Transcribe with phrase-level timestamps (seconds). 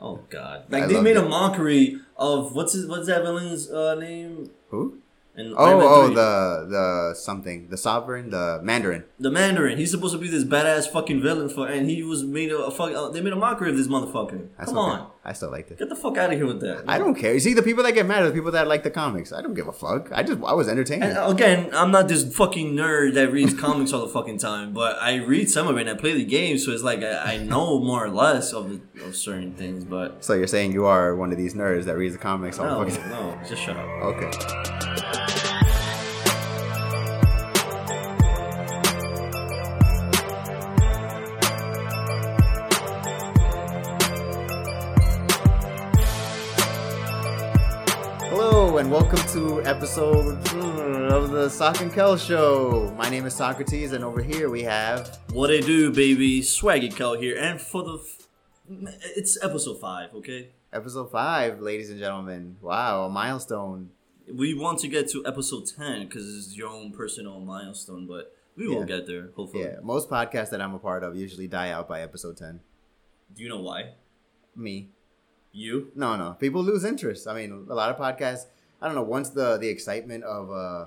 [0.00, 0.64] Oh God!
[0.72, 1.24] I Like they made it.
[1.24, 4.50] a mockery of what's his what's that villain's uh, name?
[4.70, 4.98] Who?
[5.36, 6.14] And Oh, Iron Man oh, 3.
[6.14, 9.04] the the something, the sovereign, the Mandarin.
[9.18, 9.78] the Mandarin.
[9.78, 12.70] He's supposed to be this badass fucking villain for, and he was made a, a
[12.70, 12.92] fuck.
[12.92, 14.48] Uh, they made a mockery of this motherfucker.
[14.58, 15.00] That's Come okay.
[15.02, 15.78] on, I still liked it.
[15.78, 16.84] get the fuck out of here with that.
[16.88, 17.34] I don't care.
[17.34, 19.32] You see, the people that get mad are the people that like the comics.
[19.32, 20.10] I don't give a fuck.
[20.12, 21.04] I just I was entertained.
[21.04, 24.72] And uh, again, I'm not this fucking nerd that reads comics all the fucking time,
[24.72, 27.34] but I read some of it and I play the game, so it's like I,
[27.34, 29.84] I know more or less of, the, of certain things.
[29.84, 32.66] But so you're saying you are one of these nerds that reads the comics all
[32.66, 33.88] no, the fucking no, just shut up.
[34.00, 35.29] Okay.
[48.90, 52.92] And welcome to episode mm, of the Sock and Kel Show.
[52.96, 56.40] My name is Socrates, and over here we have What they do, baby?
[56.40, 58.28] Swaggy Cal here, and for the, f-
[59.16, 60.12] it's episode five.
[60.14, 62.56] Okay, episode five, ladies and gentlemen.
[62.60, 63.90] Wow, a milestone.
[64.32, 68.66] we want to get to episode ten because it's your own personal milestone, but we
[68.68, 68.86] will Yeah.
[68.86, 69.64] get there hopefully.
[69.64, 72.60] Yeah, most podcasts that I'm a part of usually die out by episode ten.
[73.34, 73.94] Do you know why?
[74.56, 74.90] Me,
[75.52, 75.90] You?
[75.94, 76.32] No, no.
[76.40, 77.26] People lose interest.
[77.28, 78.46] I mean, a lot of podcasts.
[78.80, 79.02] I don't know.
[79.02, 80.86] Once the the excitement of uh,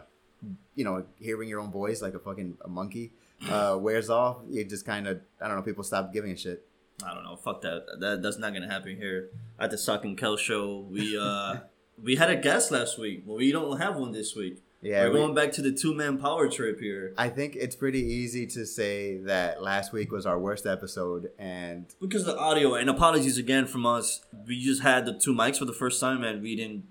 [0.75, 3.13] you know, hearing your own voice like a fucking a monkey
[3.49, 5.63] uh, wears off, you just kind of I don't know.
[5.63, 6.66] People stop giving a shit.
[7.05, 7.36] I don't know.
[7.36, 7.86] Fuck that.
[7.99, 10.86] That that's not gonna happen here at the Sock and Kel show.
[10.89, 11.58] We uh
[12.03, 14.61] we had a guest last week, but we don't have one this week.
[14.81, 17.73] Yeah, We're we- going back to the two man power trip here I think it's
[17.75, 22.38] pretty easy to say that last week was our worst episode, and because of the
[22.39, 22.75] audio.
[22.75, 24.21] And apologies again from us.
[24.45, 26.83] We just had the two mics for the first time, and we didn't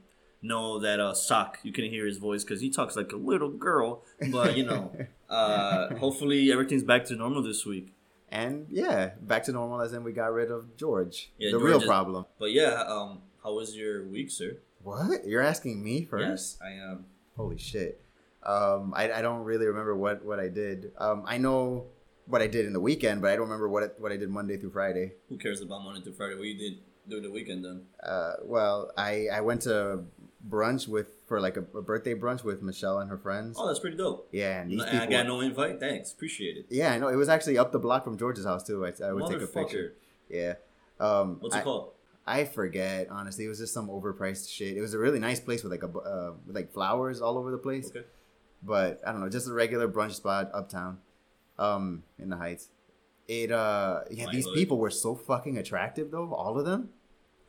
[0.43, 1.59] know that uh Sock.
[1.63, 4.03] You couldn't hear his voice because he talks like a little girl.
[4.31, 4.93] But you know,
[5.31, 7.95] uh hopefully everything's back to normal this week.
[8.31, 11.63] and yeah, back to normal as in we got rid of George, Yeah, the George
[11.65, 12.25] real is- problem.
[12.39, 14.57] But yeah, um, how was your week, sir?
[14.83, 16.27] What you're asking me first?
[16.29, 17.05] Yes, I am.
[17.37, 18.01] Holy shit.
[18.43, 20.91] Um, I, I don't really remember what, what I did.
[20.99, 21.87] Um, I know
[22.27, 24.57] what I did in the weekend, but I don't remember what what I did Monday
[24.57, 25.13] through Friday.
[25.29, 26.35] Who cares about Monday through Friday?
[26.35, 27.83] What you did during the weekend then?
[28.03, 30.03] Uh, well, I, I went to
[30.49, 33.57] brunch with for like a, a birthday brunch with Michelle and her friends.
[33.59, 34.29] Oh, that's pretty dope.
[34.33, 35.01] Yeah, and these No, people.
[35.01, 35.81] I got no invite.
[35.81, 36.67] Thanks, appreciate it.
[36.69, 37.09] Yeah, I know.
[37.09, 38.85] It was actually up the block from George's house too.
[38.85, 39.95] I, I would take a picture.
[40.29, 40.55] Yeah.
[41.01, 41.93] Um, What's it I, called?
[42.27, 43.45] I forget honestly.
[43.45, 44.77] It was just some overpriced shit.
[44.77, 47.51] It was a really nice place with like a uh, with like flowers all over
[47.51, 47.89] the place.
[47.89, 48.07] Okay.
[48.63, 50.99] but I don't know, just a regular brunch spot uptown,
[51.59, 52.69] um, in the Heights.
[53.29, 54.55] It uh, yeah, My these hood.
[54.55, 56.91] people were so fucking attractive though, all of them.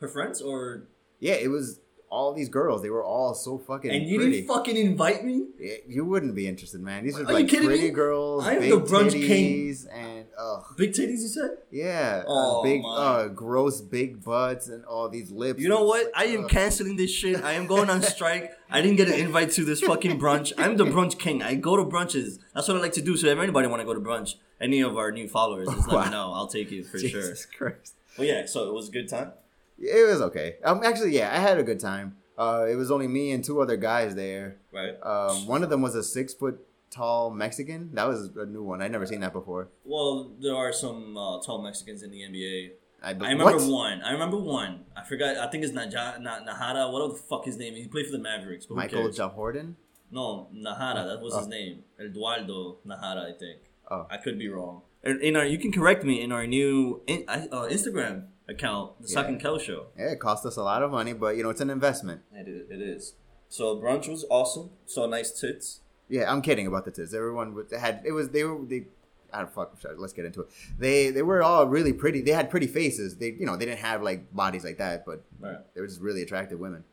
[0.00, 0.84] Her friends or
[1.20, 1.80] Yeah, it was
[2.14, 2.82] all these girls.
[2.82, 4.32] They were all so fucking and you pretty.
[4.40, 5.36] didn't fucking invite me?
[5.58, 7.04] Yeah, you wouldn't be interested, man.
[7.04, 7.90] These are Are like pretty me?
[7.90, 9.74] girls, I am the brunch king.
[9.92, 11.50] and ugh, Big titties, you said?
[11.70, 12.88] yeah, uh, Oh, big, my.
[12.88, 15.60] uh, gross, big butts, and all these lips.
[15.60, 16.04] You know what?
[16.06, 16.50] like, I am ugh.
[16.50, 17.42] canceling this shit.
[17.42, 18.52] I am going on strike.
[18.70, 20.52] I didn't get an invite to this fucking brunch.
[20.58, 21.42] I'm the brunch king.
[21.42, 22.38] I go to brunches.
[22.54, 23.16] That's what I like to do.
[23.16, 25.96] So if anybody want to go to brunch, any of our new followers, just let
[25.96, 26.04] Wow.
[26.04, 26.32] me know.
[26.32, 27.20] I'll take you for sure.
[27.22, 27.94] Jesus Christ.
[28.16, 29.32] But yeah, so it was a good time.
[29.78, 30.56] It was okay.
[30.64, 32.16] Um, actually, yeah, I had a good time.
[32.38, 34.56] Uh, it was only me and two other guys there.
[34.72, 34.94] Right.
[35.02, 36.58] Um, one of them was a six foot
[36.90, 37.90] tall Mexican.
[37.94, 38.82] That was a new one.
[38.82, 39.68] I'd never seen that before.
[39.84, 42.70] Well, there are some uh, tall Mexicans in the NBA.
[43.02, 43.68] I, I remember what?
[43.70, 44.02] one.
[44.02, 44.84] I remember one.
[44.96, 45.36] I forgot.
[45.36, 46.90] I think it's Naja, Na, Najera.
[46.92, 47.74] What the fuck his name?
[47.74, 48.66] He played for the Mavericks.
[48.66, 49.10] But Michael?
[49.10, 49.76] Jordan.
[50.10, 51.06] No, Najera.
[51.06, 51.50] That was his Oh.
[51.50, 51.84] name.
[52.00, 53.60] Eduardo Najera, I think.
[53.90, 54.06] Oh.
[54.10, 54.82] I could be wrong.
[55.02, 59.08] In in our, you can correct me in our new in, uh, Instagram account, the
[59.12, 59.26] Yeah.
[59.26, 59.86] and Kel Show.
[59.98, 62.22] Yeah, it cost us a lot of money, but you know it's an investment.
[62.32, 62.70] It is.
[62.70, 63.14] It is.
[63.48, 64.70] So brunch was awesome.
[64.86, 65.80] Saw nice tits.
[66.08, 67.14] Yeah, I'm kidding about the tits.
[67.14, 68.86] Everyone had it was they were they.
[69.32, 69.76] I don't fuck.
[69.96, 70.48] Let's get into it.
[70.78, 72.20] They they were all really pretty.
[72.20, 73.16] They had pretty faces.
[73.16, 75.58] They you know they didn't have like bodies like that, but Right.
[75.74, 76.84] they were just really attractive women.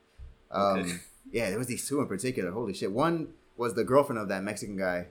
[0.50, 0.94] Um, Okay.
[1.32, 2.52] yeah, there was these two in particular.
[2.52, 2.92] Holy shit!
[2.92, 5.08] One was the girlfriend of that Mexican guy,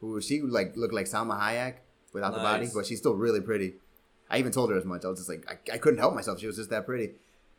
[0.00, 1.76] who she like looked like Salma Hayek
[2.12, 3.76] without the body, but she's still really pretty.
[4.30, 5.04] I even told her as much.
[5.04, 6.40] I was just like, I, I couldn't help myself.
[6.40, 7.12] She was just that pretty.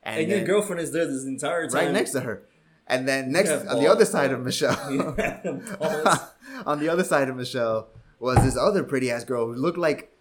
[0.04, 1.86] And, then- your girlfriend is there this entire time.
[1.86, 2.44] right next to her.
[2.88, 6.20] And then next on the other side of Michelle, You have balls.
[6.66, 7.88] on the other side of Michelle
[8.20, 10.12] was this other pretty ass girl who looked like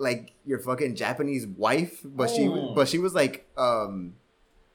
[0.00, 2.36] like your fucking Japanese wife, but Oh.
[2.36, 4.14] she but she was like um,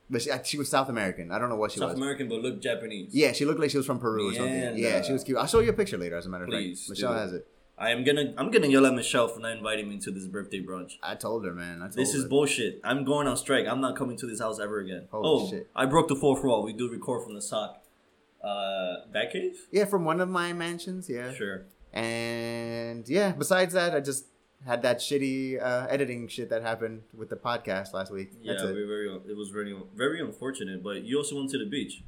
[0.10, 1.32] but she she was South American.
[1.32, 1.96] I don't know what she South was.
[1.96, 3.14] South American, but looked Japanese.
[3.14, 4.78] Yeah, she looked like she was from Peru or something.
[4.78, 5.38] Yeah, she was cute.
[5.38, 6.16] I'll show you a picture later.
[6.18, 7.48] As a matter of Please, fact, Michelle has it.
[7.78, 8.34] I am gonna.
[8.38, 10.94] I'm gonna yell at Michelle for not inviting me to this birthday brunch.
[11.02, 11.78] I told her, man.
[11.82, 12.30] I told This is her.
[12.30, 12.80] bullshit.
[12.84, 13.66] I'm going on strike.
[13.68, 15.08] I'm not coming to this house ever again.
[15.12, 15.70] Holy oh, shit.
[15.76, 16.64] I broke the fourth wall.
[16.64, 17.80] We do record from the sock.
[18.44, 18.98] Uh,
[19.32, 19.56] cave.
[19.72, 21.10] yeah, from one of my mansions.
[21.10, 21.66] Yeah, Sure.
[21.94, 23.32] and yeah.
[23.32, 24.26] Besides that, I just
[24.66, 28.32] had that shitty uh, editing shit that happened with the podcast last week.
[28.42, 28.76] Yeah, That's it.
[28.76, 29.08] we very.
[29.30, 32.04] It was very very unfortunate, but you also went to the beach.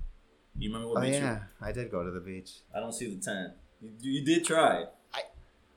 [0.58, 1.16] You remember what Oh beach?
[1.16, 2.52] you- yeah, I did go to the beach.
[2.76, 3.54] I don't see the tan.
[3.82, 4.86] You, you did try.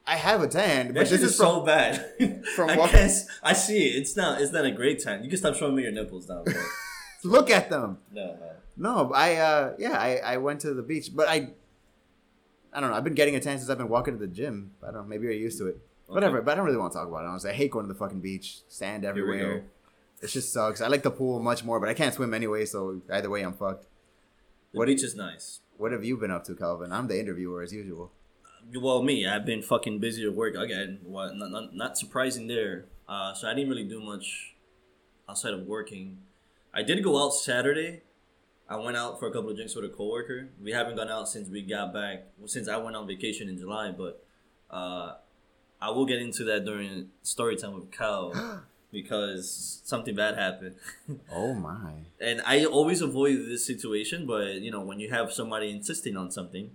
[0.09, 1.95] I have a tan, but this is is from so bad.
[2.57, 3.97] from I what- guess I see it.
[4.01, 4.41] It's not.
[4.41, 5.23] It's not a great tan.
[5.23, 6.43] You can stop showing me your nipples now.
[6.45, 6.55] Bro.
[7.25, 7.99] look at them.
[8.13, 8.51] no, no.
[8.81, 11.51] No, I uh yeah, I, I went to the beach, but I
[12.73, 12.97] I don't know.
[12.97, 14.71] I've been getting a tan since I've been walking to the gym.
[14.83, 15.05] I don't know.
[15.05, 15.79] Maybe you're used to it.
[16.07, 16.41] Whatever.
[16.43, 17.29] But I don't really want to talk about it.
[17.29, 18.61] Honestly, I hate going to the fucking beach.
[18.69, 19.65] Sand everywhere.
[20.23, 20.81] It just sucks.
[20.81, 22.65] I like the pool much more, but I can't swim anyway.
[22.67, 23.85] So either way, I'm fucked.
[24.73, 25.61] The What- beach is nice.
[25.77, 26.93] What have you been up to, Calvin?
[26.93, 28.11] I'm the interviewer as usual.
[28.75, 31.01] Well, me, I've been fucking busy at work again.
[31.05, 31.35] What?
[31.37, 32.85] Not, not, not surprising there.
[33.09, 34.55] Uh, so I didn't really do much
[35.29, 36.19] outside of working.
[36.75, 38.03] I did go out Saturday.
[38.69, 40.49] I went out for a couple of drinks with a coworker.
[40.63, 42.25] We haven't gone out since we got back.
[42.39, 44.23] Well, since I went on vacation in July, but
[44.71, 45.15] uh,
[45.81, 48.63] I will get into that during story time with Cal
[48.93, 50.75] because something bad happened.
[51.33, 51.93] Oh my.
[52.21, 56.31] and I always avoid this situation, but you know when you have somebody insisting on
[56.31, 56.73] something,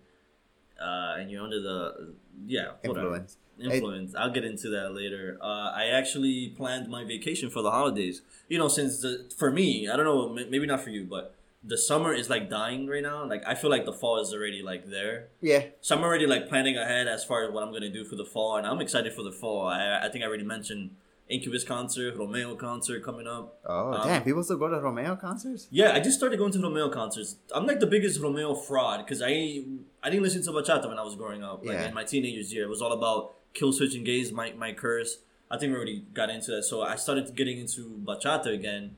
[0.84, 2.14] uh, and you're under the
[2.46, 3.08] yeah whatever.
[3.08, 3.38] Influence.
[3.60, 4.16] influence.
[4.16, 5.38] I'll get into that later.
[5.42, 8.22] Uh, I actually planned my vacation for the holidays.
[8.50, 11.78] You know, since the for me, I don't know, maybe not for you, but the
[11.78, 13.28] summer is like dying right now.
[13.28, 15.30] Like I feel like the fall is already like there.
[15.42, 15.66] Yeah.
[15.82, 18.26] So I'm already like planning ahead as far as what I'm gonna do for the
[18.26, 19.68] fall, and I'm excited for the fall.
[19.68, 20.96] I I think I already mentioned
[21.30, 23.58] Incubus concert, Romeo concert coming up.
[23.66, 24.24] Oh Um, damn!
[24.24, 25.68] People still go to Romeo concerts.
[25.72, 27.38] Yeah, I just started going to Romeo concerts.
[27.56, 29.64] I'm like the biggest Romeo fraud because I
[30.04, 31.66] I didn't listen to bachata when I was growing up.
[31.66, 31.88] Like Yeah.
[31.88, 35.20] in my teenagers year, it was all about Killswitch Engage, my my curse.
[35.50, 36.64] I think we already got into that.
[36.64, 38.98] So I started getting into bachata again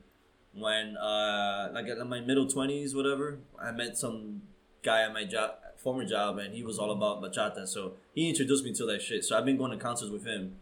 [0.54, 3.38] when uh like in my middle twenties, whatever.
[3.62, 4.42] I met some
[4.84, 7.68] guy at my job former job and he was all about bachata.
[7.68, 9.24] So he introduced me to that shit.
[9.24, 10.56] So I've been going to concerts with him.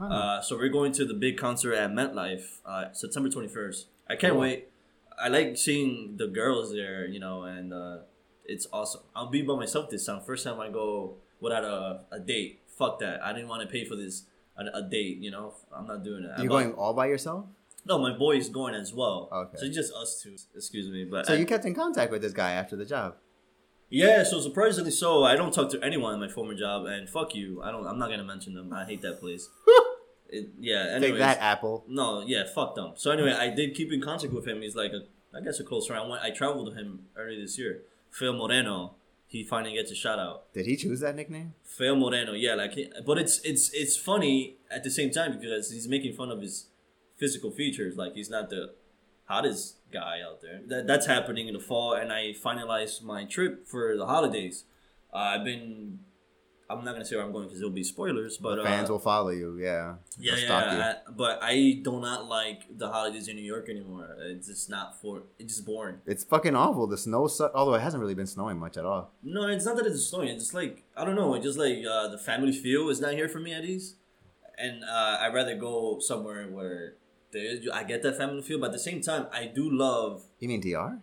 [0.00, 3.84] Uh, so we're going to the big concert at MetLife, uh, September 21st.
[4.08, 4.40] I can't Cool.
[4.42, 4.68] wait.
[5.22, 7.98] I like seeing the girls there, you know, and uh,
[8.46, 9.02] it's awesome.
[9.14, 10.22] I'll be by myself this time.
[10.22, 12.60] First time I go without a, a date.
[12.78, 13.22] Fuck that.
[13.22, 14.24] I didn't want to pay for this
[14.56, 15.52] a, a date, you know.
[15.76, 16.38] I'm not doing that.
[16.38, 17.44] You're But- going all by yourself.
[17.86, 19.28] No, my boy is going as well.
[19.32, 19.56] Okay.
[19.58, 20.36] So it's just us two.
[20.54, 23.16] Excuse me, but So I- you kept in contact with this guy after the job.
[23.90, 24.22] yeah.
[24.22, 27.62] So surprisingly, so I don't talk to anyone in my former job, and fuck you.
[27.62, 27.86] I don't.
[27.86, 28.72] I'm not gonna mention them.
[28.72, 29.48] I hate that place.
[30.32, 30.98] it, yeah.
[30.98, 31.84] Take that, Apple.
[31.88, 32.92] No, yeah, fuck them.
[32.96, 34.62] So anyway, I did keep in contact with him.
[34.62, 35.02] He's like a,
[35.36, 36.02] I guess a close friend.
[36.04, 37.82] I went, I traveled with him earlier this year.
[38.10, 38.94] Phil Moreno.
[39.26, 40.52] He finally gets a shout out.
[40.52, 41.54] Did he choose that nickname?
[41.62, 45.86] Phil Moreno, yeah, like, but it's it's it's funny at the same time because he's
[45.86, 46.66] making fun of his
[47.16, 47.96] physical features.
[47.96, 48.74] Like he's not the
[49.26, 50.62] hottest guy out there.
[50.66, 54.64] That that's happening in the fall, and I finalized my trip for the holidays.
[55.14, 56.00] Uh, I've been.
[56.70, 59.00] I'm not gonna say where I'm going because it'll be spoilers, but uh, Fans will
[59.00, 59.58] follow you.
[59.58, 59.96] Yeah.
[60.18, 60.64] yeah, They'll yeah, stalk.
[60.64, 64.16] I, but I do not like the holidays in New York anymore.
[64.20, 65.24] It's just not for.
[65.38, 65.96] It's just boring.
[66.06, 66.86] It's fucking awful.
[66.86, 69.12] The snow, su- although it hasn't really been snowing much at all.
[69.22, 70.28] No, it's not that it's snowing.
[70.28, 71.34] It's just like I don't know.
[71.34, 73.96] It's just like uh, the family feel is not here for me at least,
[74.56, 76.94] and uh, I'd rather go somewhere where
[77.32, 77.68] there is.
[77.72, 80.22] I get that family feel, but at the same time, I do love.
[80.38, 81.00] You mean DR?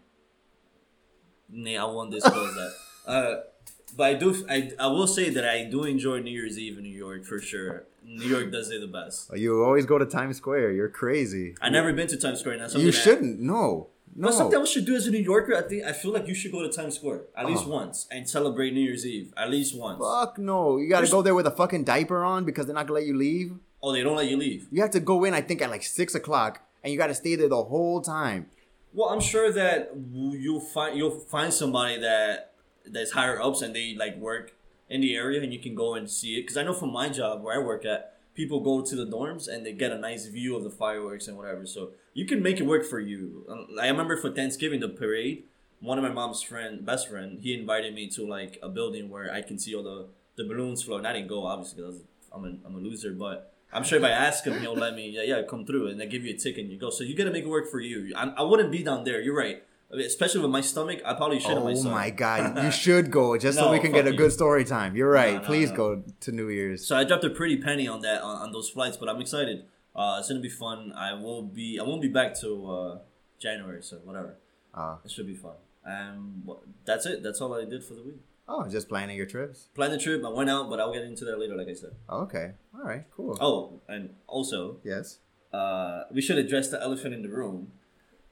[1.50, 3.44] Nah, I won't disclose that.
[3.98, 4.46] But I do.
[4.50, 7.40] I, I will say that I do enjoy New Year's Eve in New York for
[7.40, 7.86] sure.
[8.06, 9.30] New York does it the best.
[9.34, 10.72] Oh, you always go to Times Square.
[10.72, 11.56] You're crazy.
[11.62, 12.66] I never been to Times Square.
[12.78, 13.40] You shouldn't.
[13.40, 13.88] No.
[14.16, 14.30] No.
[14.30, 16.34] But something I should do as a New Yorker, I think I feel like you
[16.34, 17.72] should go to Times Square at least Oh.
[17.72, 20.00] once and celebrate New Year's Eve at least once.
[20.02, 20.78] Fuck no.
[20.78, 23.06] You gotta There's- go there with a fucking diaper on because they're not gonna let
[23.08, 23.52] you leave.
[23.84, 24.68] Oh, they don't let you leave.
[24.72, 27.36] You have to go in, I think, at like six o'clock, and you gotta stay
[27.36, 28.48] there the whole time.
[28.94, 32.54] Well, I'm sure that you'll find you'll find somebody that
[32.92, 34.54] that's higher ups and they like work
[34.90, 36.42] in the area and you can go and see it.
[36.42, 39.48] Because I know from my job where I work at, people go to the dorms
[39.48, 41.66] and they get a nice view of the fireworks and whatever.
[41.66, 43.46] So you can make it work for you.
[43.50, 45.44] Um, I remember for Thanksgiving the parade,
[45.80, 49.32] one of my mom's friend, best friend, he invited me to like a building where
[49.32, 51.00] I can see all the the balloons float.
[51.00, 52.02] And I didn't go obviously because
[52.32, 53.54] I'm a, I'm a loser, but.
[53.74, 55.10] I'm sure if I ask him, he'll let me.
[55.10, 56.90] Yeah, yeah, come through, and they give you a ticket, and you go.
[56.90, 58.14] So you gotta make it work for you.
[58.16, 59.20] I, I wouldn't be down there.
[59.20, 61.02] You're right, especially with my stomach.
[61.06, 61.58] I probably should.
[61.58, 64.66] Oh my god, you should go just so we can get a fuck good story
[64.66, 64.96] time.
[64.96, 65.36] You're right.
[65.36, 65.76] No, no, Please no.
[65.78, 66.86] go to New Year's.
[66.88, 69.66] So I dropped a pretty penny on that on, on those flights, but I'm excited.
[69.96, 70.94] Uh, it's gonna be fun.
[70.94, 71.80] I will be.
[71.80, 73.00] I won't be back till uh,
[73.40, 74.36] January, so whatever.
[74.74, 75.56] Uh, It should be fun.
[75.86, 76.44] Um,
[76.86, 77.24] that's it.
[77.24, 78.22] That's all I did for the week.
[78.50, 79.70] oh, just planning your trips.
[79.74, 80.24] Planned the trip.
[80.24, 81.92] I went out, but I'll get into that later, like I said.
[82.10, 82.52] Okay.
[82.76, 83.06] All right.
[83.16, 83.38] Cool.
[83.42, 85.18] Oh, and also, Yes.
[85.54, 87.72] uh, we should address the elephant in the room.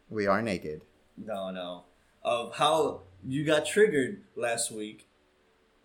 [0.10, 0.82] We are naked.
[1.18, 1.84] No, no.
[2.24, 5.08] Of how you got triggered last week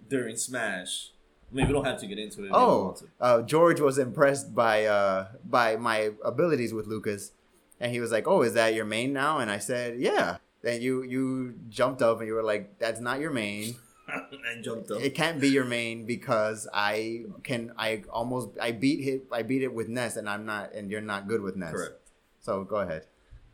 [0.09, 1.11] during Smash
[1.51, 2.47] I mean, we don't have to get into it.
[2.47, 7.33] if you don't Oh, uh, George was impressed by uh, by my abilities with Lucas,
[7.81, 10.81] and he was like, "Oh, is that your main now?" And I said, "Yeah." Then
[10.83, 13.75] you you jumped up and you were like, "That's not your main.
[14.53, 15.01] and jumped up.
[15.01, 19.63] It can't be your main because I can I almost I beat it I beat
[19.63, 21.73] it with Ness and I'm not and you're not good with Ness.
[21.73, 22.11] Correct.
[22.41, 23.07] So go ahead.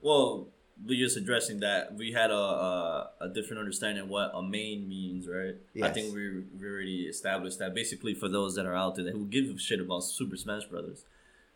[0.02, 0.48] Well,
[0.84, 1.94] we're just addressing that.
[1.94, 5.54] We had a, a, a different understanding of what a main means, right?
[5.82, 7.74] I think we, we already established that.
[7.74, 11.04] Basically, for those that are out there who give a shit about Super Smash Brothers,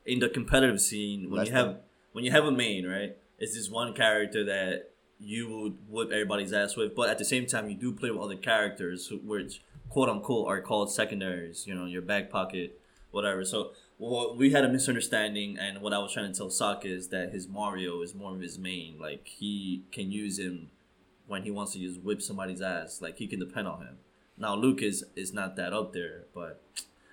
[0.06, 1.76] in the competitive scene, when you have
[2.12, 3.16] when you have a main, right?
[3.38, 7.46] It's this one character that you would whip everybody's ass with, but at the same
[7.46, 11.66] time, you do play with other characters, who, which quote unquote are called secondaries.
[11.66, 13.44] You know, your back pocket, whatever.
[13.44, 17.08] So well, we had a misunderstanding, and what I was trying to tell Sokka is
[17.08, 18.96] that his Mario is more of his main.
[18.98, 20.70] Like he can use him
[21.26, 23.02] when he wants to just whip somebody's ass.
[23.02, 23.98] Like he can depend on him.
[24.38, 26.62] Now Lucas is not that up there, but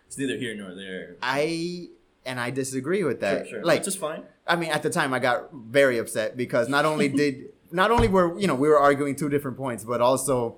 [0.08, 1.18] it's neither here nor there.
[1.22, 1.90] I
[2.26, 3.48] and I disagree with that.
[3.48, 3.66] Sure, sure.
[3.66, 4.24] Like Which is fine.
[4.48, 8.08] I mean, at the time, I got very upset because not only did not only
[8.08, 10.56] were you know we were arguing two different points, but also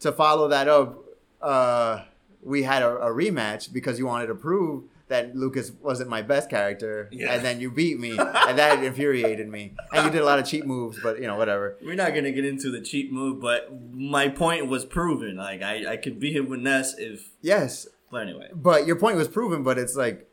[0.00, 0.98] to follow that up,
[1.40, 2.02] uh,
[2.42, 6.48] we had a, a rematch because you wanted to prove that Lucas wasn't my best
[6.48, 7.34] character, Yeah.
[7.34, 9.74] and then you beat me, and that infuriated me.
[9.92, 11.76] And you did a lot of cheap moves, but you know whatever.
[11.84, 15.36] We're not gonna get into the cheap move, but my point was proven.
[15.36, 17.30] Like I, I could beat him with Ness if.
[17.42, 19.62] Yes, But anyway, but your point was proven.
[19.64, 20.30] But it's like,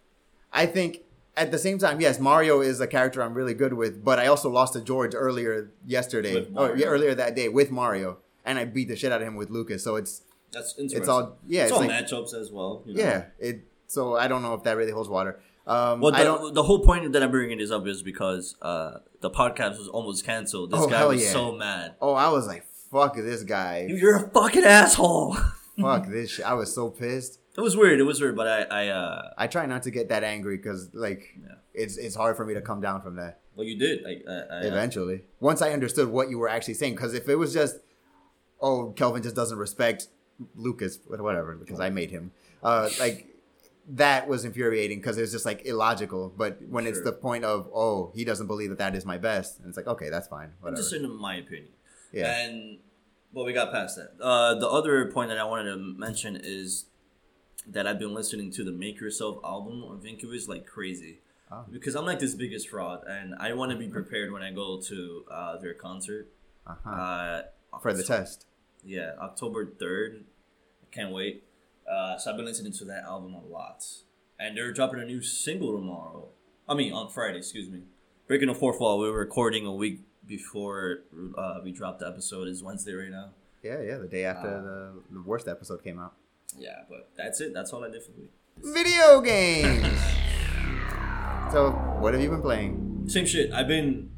[0.53, 1.01] I think
[1.35, 4.05] at the same time, yes, Mario is a character I'm really good with.
[4.05, 7.71] But I also lost to George earlier yesterday, or oh, yeah, earlier that day with
[7.71, 9.83] Mario, and I beat the shit out of him with Lucas.
[9.83, 10.99] So it's that's interesting.
[10.99, 12.83] it's all yeah, it's it's, all like matchups as well.
[12.85, 13.03] you know?
[13.03, 13.25] yeah.
[13.39, 15.39] It so I don't know if that really holds water.
[15.65, 16.41] Um, Well, I don't.
[16.43, 19.87] the, the whole point that I'm bringing this up is because uh, the podcast was
[19.89, 20.71] almost canceled.
[20.71, 21.31] This Oh, guy was yeah.
[21.31, 21.95] so mad.
[22.01, 25.35] Oh, I was like, fuck this guy, You're a fucking asshole.
[25.81, 26.45] fuck this shit.
[26.45, 27.39] I was so pissed.
[27.57, 27.99] It was weird.
[27.99, 30.89] It was weird, but I, I, uh, I try not to get that angry because
[30.93, 31.55] like Yeah.
[31.73, 33.39] it's it's hard for me to come down from that.
[33.55, 34.05] well, you did.
[34.05, 37.35] I, I, I, eventually once i understood what you were actually saying because if it
[37.35, 37.77] was just
[38.61, 40.07] oh kelvin just doesn't respect
[40.55, 42.31] lucas whatever because i made him
[42.63, 43.27] uh like
[43.89, 47.69] that was infuriating because it was just like illogical but when it's the point of
[47.73, 50.51] oh he doesn't believe that that is my best and it's like okay that's fine
[50.59, 51.69] whatever just saying my opinion.
[52.11, 52.79] yeah And
[53.33, 54.23] well, we got past that.
[54.23, 56.85] Uh, the other point that I wanted to mention is
[57.67, 61.19] that I've been listening to the Make Yourself album on Incubus like crazy.
[61.51, 61.65] Oh.
[61.69, 64.79] Because I'm like this biggest fraud, and I want to be prepared when I go
[64.81, 66.29] to uh, their concert.
[66.65, 66.89] uh-huh.
[66.89, 67.41] Uh,
[67.81, 68.47] for the test
[68.83, 70.23] yeah, October third.
[70.81, 71.43] I Can't wait.
[71.91, 73.85] Uh, so I've been listening to that album a lot,
[74.39, 76.27] and they're dropping a new single tomorrow.
[76.67, 77.37] I mean, on Friday.
[77.37, 77.81] Excuse me.
[78.27, 78.99] Breaking the fourth wall.
[78.99, 80.99] We were recording a week before
[81.37, 82.47] uh, we dropped the episode.
[82.49, 83.29] Is Wednesday right now.
[83.63, 86.13] yeah yeah the day after Uh, the, the worst episode came out
[86.57, 87.53] Yeah, but that's it.
[87.53, 88.31] That's all I did for the week.
[88.57, 89.87] video games
[91.53, 93.51] so what have you been playing Same shit.
[93.53, 94.09] I've been.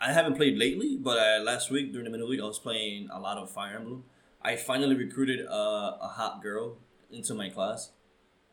[0.00, 3.08] I haven't played lately, but uh, last week during the middle week, I was playing
[3.12, 4.04] a lot of Fire Emblem.
[4.42, 5.52] I finally recruited a,
[6.00, 6.78] a hot girl
[7.10, 7.90] into my class,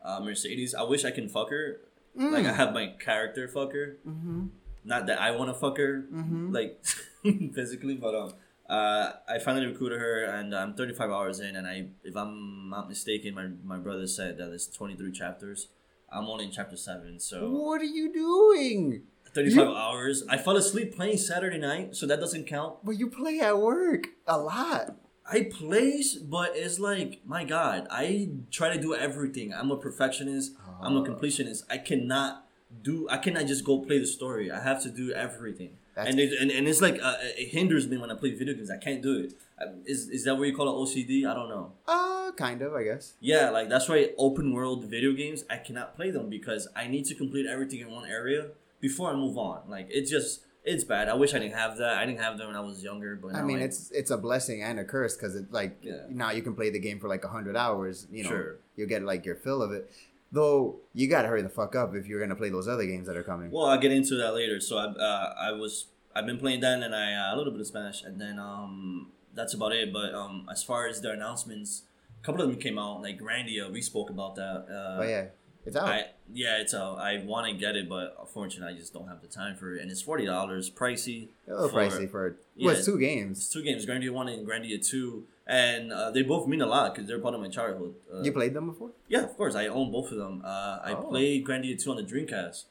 [0.04, 0.74] uh, Mercedes.
[0.74, 1.80] I wish I can fuck her.
[2.16, 3.96] Like I have my character fuck her.
[4.06, 4.46] mm-hmm.
[4.84, 6.52] Not that I want to fuck her, Mhm.
[6.54, 6.78] like
[7.54, 8.34] physically, but um,
[8.68, 12.88] uh, I finally recruited her, and I'm 35 hours in, and I, if I'm not
[12.88, 15.68] mistaken, my my brother said that it's 23 chapters.
[16.12, 17.50] I'm only in chapter seven, so.
[17.50, 19.02] what are you doing
[19.34, 20.22] 35 You- hours.
[20.28, 22.76] I fell asleep playing Saturday night, so that doesn't count.
[22.84, 24.94] But you play at work a lot.
[25.30, 29.54] I plays, but it's like, my God, I try to do everything.
[29.54, 30.52] I'm a perfectionist.
[30.82, 31.04] I'm a Oh.
[31.04, 31.64] completionist.
[31.70, 32.46] I cannot
[32.82, 33.08] do.
[33.08, 34.50] I cannot just go play the story.
[34.50, 35.78] I have to do everything.
[35.96, 38.68] And, it, and and it's like uh, it hinders me when I play video games.
[38.70, 39.34] I can't do it.
[39.60, 41.24] Uh, Is is that what you call it OCD?
[41.24, 41.72] I don't know.
[41.86, 43.14] Uh, kind of, I guess.
[43.20, 47.04] Yeah, like that's why open world video games I cannot play them because I need
[47.06, 48.48] to complete everything in one area
[48.80, 49.60] before I move on.
[49.68, 51.08] Like it's just it's bad.
[51.08, 51.98] I wish I didn't have that.
[51.98, 54.16] I didn't have that when I was younger, but I mean, I- it's it's a
[54.16, 56.06] blessing and a curse because it like Yeah.
[56.08, 58.06] now you can play the game for like hundred hours.
[58.10, 58.56] You know, Sure.
[58.76, 59.90] you get like your fill of it.
[60.32, 63.16] Though you gotta hurry the fuck up if you're gonna play those other games that
[63.16, 63.50] are coming.
[63.50, 64.58] well, I'll get into that later.
[64.60, 67.60] So I uh, I was I've been playing that and I uh, a little bit
[67.60, 69.92] of Spanish and then um that's about it.
[69.92, 71.82] But um as far as their announcements,
[72.22, 73.70] a couple of them came out like Grandia.
[73.70, 74.66] We spoke about that.
[74.68, 75.24] Uh, but yeah,
[75.66, 75.88] it's out.
[75.88, 76.98] I yeah, it's out.
[76.98, 79.82] I want to get it, but unfortunately, I just don't have the time for it,
[79.82, 81.28] and it's forty dollars, pricey.
[81.48, 82.66] a little for- pricey for Yeah.
[82.68, 83.48] well, it's two It's games.
[83.50, 87.06] two games, Grandia One and Grandia Two, and uh, they both mean a lot because
[87.08, 87.94] they're part of my childhood.
[88.12, 88.90] Uh, You played them before?
[89.08, 90.42] Yeah, of course, I own both of them.
[90.44, 91.02] Uh, I Oh.
[91.08, 92.64] played Grandia Two on the Dreamcast,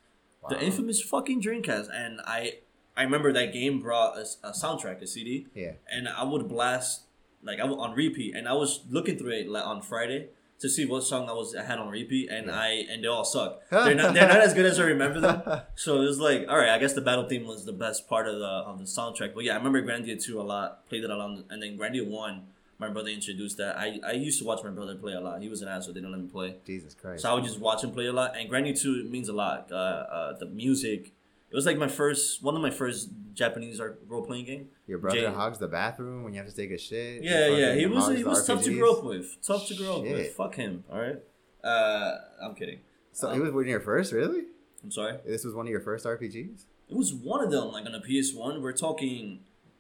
[0.50, 2.60] the infamous fucking Dreamcast, and I
[2.96, 5.74] I remember that game brought a soundtrack, a CD, Yeah.
[5.92, 7.02] and I would blast
[7.42, 10.30] like I would, on repeat, and I was looking through it like on Friday
[10.64, 12.60] to see what song I was I had on repeat, and Yeah.
[12.68, 13.62] I and they all suck.
[13.70, 15.40] They're not they're not as good as I remember them.
[15.76, 18.26] So it was like, all right, I guess the battle theme was the best part
[18.32, 19.32] of the of the soundtrack.
[19.36, 20.88] But yeah, I remember Grandia two a lot.
[20.90, 22.36] Played it a lot, and then Grandia one.
[22.80, 23.78] My brother introduced that.
[23.78, 25.42] I, I used to watch my brother play a lot.
[25.42, 25.94] He was an asshole.
[25.94, 26.56] They didn't let me play.
[26.66, 27.22] Jesus Christ.
[27.22, 28.36] So I would just watch him play a lot.
[28.38, 29.72] And Grandia 2 means a lot.
[29.72, 31.14] Uh, uh, the music.
[31.52, 34.70] It was like my first, one of my first Japanese role playing game.
[34.88, 37.24] Your brother Jay- hogs the bathroom when you have to take a shit.
[37.24, 37.76] Yeah, yeah.
[37.76, 39.38] He was he was tough to grow up with.
[39.46, 40.34] Tough to grow up with.
[40.36, 40.84] Fuck him.
[40.92, 41.18] All right.
[41.64, 42.80] Uh, I'm kidding.
[43.12, 44.44] So Um, it was one of your first, really?
[44.84, 45.18] I'm sorry.
[45.26, 46.66] This was one of your first RPGs?
[46.90, 48.62] It was one of them, like on a PS1.
[48.62, 49.40] We're talking.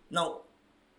[0.09, 0.41] Now,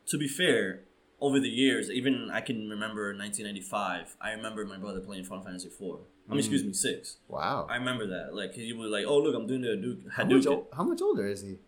[0.09, 0.83] to be fair,
[1.21, 4.17] over the years, even I can remember 1995.
[4.21, 5.99] I remember my brother playing Final Fantasy 4.
[6.29, 6.39] I mean, Mm.
[6.41, 7.19] excuse me, 6.
[7.29, 7.67] Wow.
[7.71, 8.35] I remember that.
[8.35, 10.11] Like, he was like, oh, look, I'm doing the Hadouken.
[10.13, 10.47] How much,
[10.77, 11.59] how much older is he?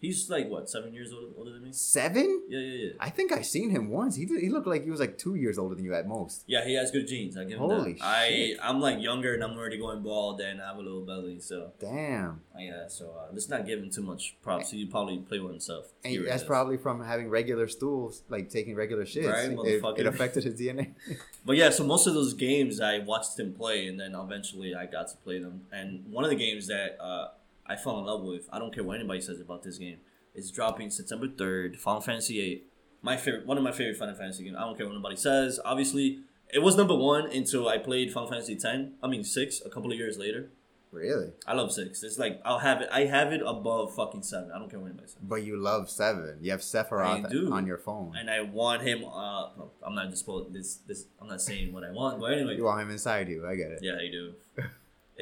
[0.00, 1.72] He's like, what, seven years older, older than me?
[1.72, 2.44] Seven?
[2.48, 2.90] Yeah, yeah, yeah.
[2.98, 4.16] I think I seen him once.
[4.16, 6.42] He did, he looked like he was like two years older than you at most.
[6.46, 7.36] Yeah, he has good genes.
[7.36, 8.02] I give him Holy that.
[8.02, 8.54] I.
[8.62, 11.72] I'm like younger and I'm already going bald and I have a little belly, so
[11.78, 12.40] Damn.
[12.58, 12.88] yeah.
[12.88, 14.70] So uh, let's not give him too much props.
[14.70, 15.92] He probably play with himself.
[16.02, 19.30] And He that's probably from having regular stools, like taking regular shits.
[19.30, 19.98] Right, it, motherfucker.
[19.98, 20.94] it affected his DNA.
[21.44, 24.84] But yeah, so most of those games I watched him play, and then eventually I
[24.84, 25.62] got to play them.
[25.72, 27.28] And one of the games that uh,
[27.72, 29.98] I fell in love with, I don't care what anybody says about this game,
[30.34, 31.78] It's dropping September third.
[31.78, 32.62] Final Fantasy VIII,
[33.02, 34.56] my favorite, one of my favorite Final Fantasy games.
[34.58, 35.58] I don't care what anybody says.
[35.64, 36.06] Obviously,
[36.52, 38.94] it was number one until I played Final Fantasy ten.
[39.02, 40.50] I mean six, a couple of years later.
[40.92, 41.30] really?
[41.46, 42.02] I love six.
[42.02, 42.88] It's like I'll have it.
[42.92, 44.50] I have it above fucking seven.
[44.54, 45.22] I don't care what anybody says.
[45.22, 46.38] But you love seven.
[46.40, 48.16] You have Sephiroth on your phone.
[48.18, 49.04] And I want him.
[49.04, 49.48] Uh,
[49.86, 50.68] I'm not dispo- this.
[50.88, 51.06] This.
[51.20, 52.56] I'm not saying what I want, but anyway.
[52.56, 53.46] You want him inside you.
[53.46, 53.78] I get it.
[53.82, 54.34] Yeah, I do.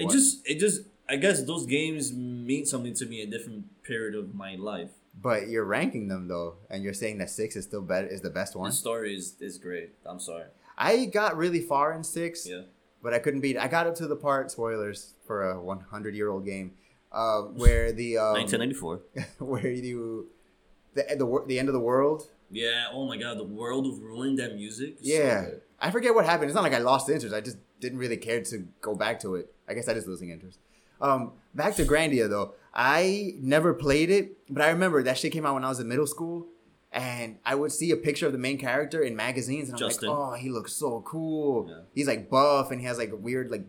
[0.00, 4.14] It just, it just, I guess those games mean something to me a different period
[4.14, 4.90] of my life.
[5.20, 8.30] But you're ranking them though, and you're saying that six is still better is the
[8.30, 8.70] best one.
[8.70, 9.92] The story is, is great.
[10.06, 10.44] I'm sorry.
[10.76, 12.62] I got really far in six, Yeah.
[13.02, 13.56] but I couldn't beat.
[13.58, 16.72] I got up to the part spoilers for a 100 year old game,
[17.10, 19.00] uh, where the um, 1994.
[19.38, 20.28] where you
[20.94, 22.28] the the the end of the world.
[22.50, 22.86] Yeah.
[22.92, 24.98] Oh my God, the world of ruin that music.
[25.00, 25.46] is so Yeah.
[25.80, 26.50] I forget what happened.
[26.50, 27.34] It's not like I lost interest.
[27.34, 29.52] I just didn't really care to go back to it.
[29.68, 30.58] I guess I just losing interest.
[31.00, 32.54] Um, back to Grandia though.
[32.74, 35.88] I never played it, but I remember that shit came out when I was in
[35.88, 36.46] middle school,
[36.92, 40.08] and I would see a picture of the main character in magazines, and I'm Justin.
[40.08, 41.66] like, oh, he looks so cool.
[41.68, 41.76] Yeah.
[41.94, 43.64] He's like buff, and he has like weird like,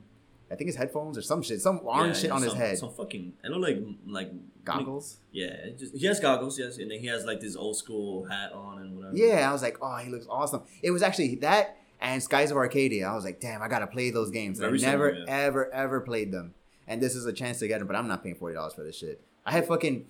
[0.51, 2.77] I think his headphones or some shit, some orange Yeah, shit on his head.
[2.77, 3.33] Some fucking.
[3.43, 4.31] It look like like
[4.63, 5.17] Goggles.
[5.31, 5.55] Yeah.
[5.77, 6.59] Just, he has goggles.
[6.59, 9.15] Yes, and then he has like this old school hat on and whatever.
[9.15, 10.63] Yeah, I was like, oh, he looks awesome.
[10.83, 13.07] It was actually that and Skies of Arcadia.
[13.07, 14.59] I was like, damn, I gotta play those games.
[14.61, 15.25] I never, similar, yeah.
[15.27, 16.53] ever, ever played them.
[16.89, 18.83] And this is a chance to get them, but I'm not paying forty dollars for
[18.83, 19.21] this shit.
[19.45, 20.05] I had fucking,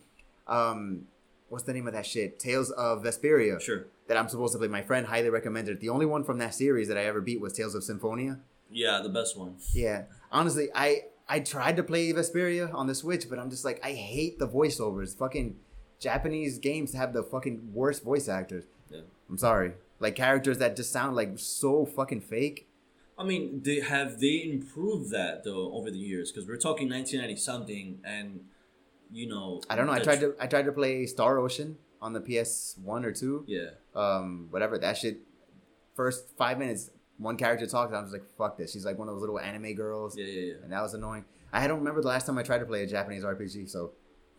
[0.48, 1.08] um,
[1.50, 2.40] what's the name of that shit?
[2.40, 3.86] Tales of Vesperia Sure.
[4.08, 4.68] that I'm supposed to play.
[4.68, 5.80] My friend highly recommended it.
[5.82, 8.40] The only one from that series that I ever beat was Tales of Symphonia.
[8.72, 9.56] Yeah, the best one.
[9.74, 13.80] Yeah, honestly, I I tried to play Vesperia on the Switch, but I'm just like,
[13.84, 15.16] I hate the voiceovers.
[15.18, 15.58] Fucking
[16.00, 18.64] Japanese games have the fucking worst voice actors.
[18.90, 19.02] Yeah.
[19.30, 19.74] I'm sorry.
[20.00, 22.68] Like characters that just sound like so fucking fake.
[23.20, 27.36] I mean, they have they improved that though over the years because we're talking 1990
[27.40, 28.46] something, and
[29.12, 29.62] you know.
[29.70, 29.92] I don't know.
[29.92, 33.12] I tried tr- to I tried to play Star Ocean on the PS one or
[33.12, 33.44] two.
[33.46, 35.20] Yeah, Um, whatever that shit.
[35.96, 37.94] First five minutes, one character talks.
[37.94, 40.42] I was like, "Fuck this." She's like one of those little anime girls, yeah, yeah,
[40.42, 40.54] yeah.
[40.64, 41.26] and that was annoying.
[41.52, 43.92] I don't remember the last time I tried to play a Japanese RPG, so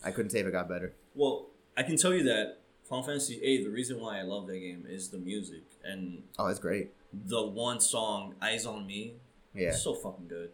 [0.02, 0.94] I couldn't say if it got better.
[1.14, 3.64] Well, I can tell you that Final Fantasy VIII.
[3.64, 6.92] The reason why I love that game is the music and Oh, it's great.
[7.12, 9.14] The one song "Eyes on Me."
[9.54, 9.72] Yeah.
[9.72, 10.50] so fucking good.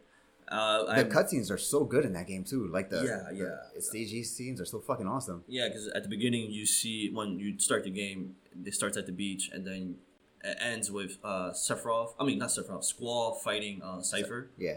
[0.48, 2.66] Uh, The cutscenes are so good in that game too.
[2.68, 3.80] Like the Yeah, the yeah.
[3.80, 5.44] CG scenes are so fucking awesome.
[5.48, 9.06] Yeah, because at the beginning you see when you start the game, it starts at
[9.06, 9.96] the beach and then
[10.44, 12.14] it ends with uh, Sephiroth.
[12.20, 12.84] I mean, not Sephiroth.
[12.84, 14.76] Squall fighting uh, Seifer, Yeah,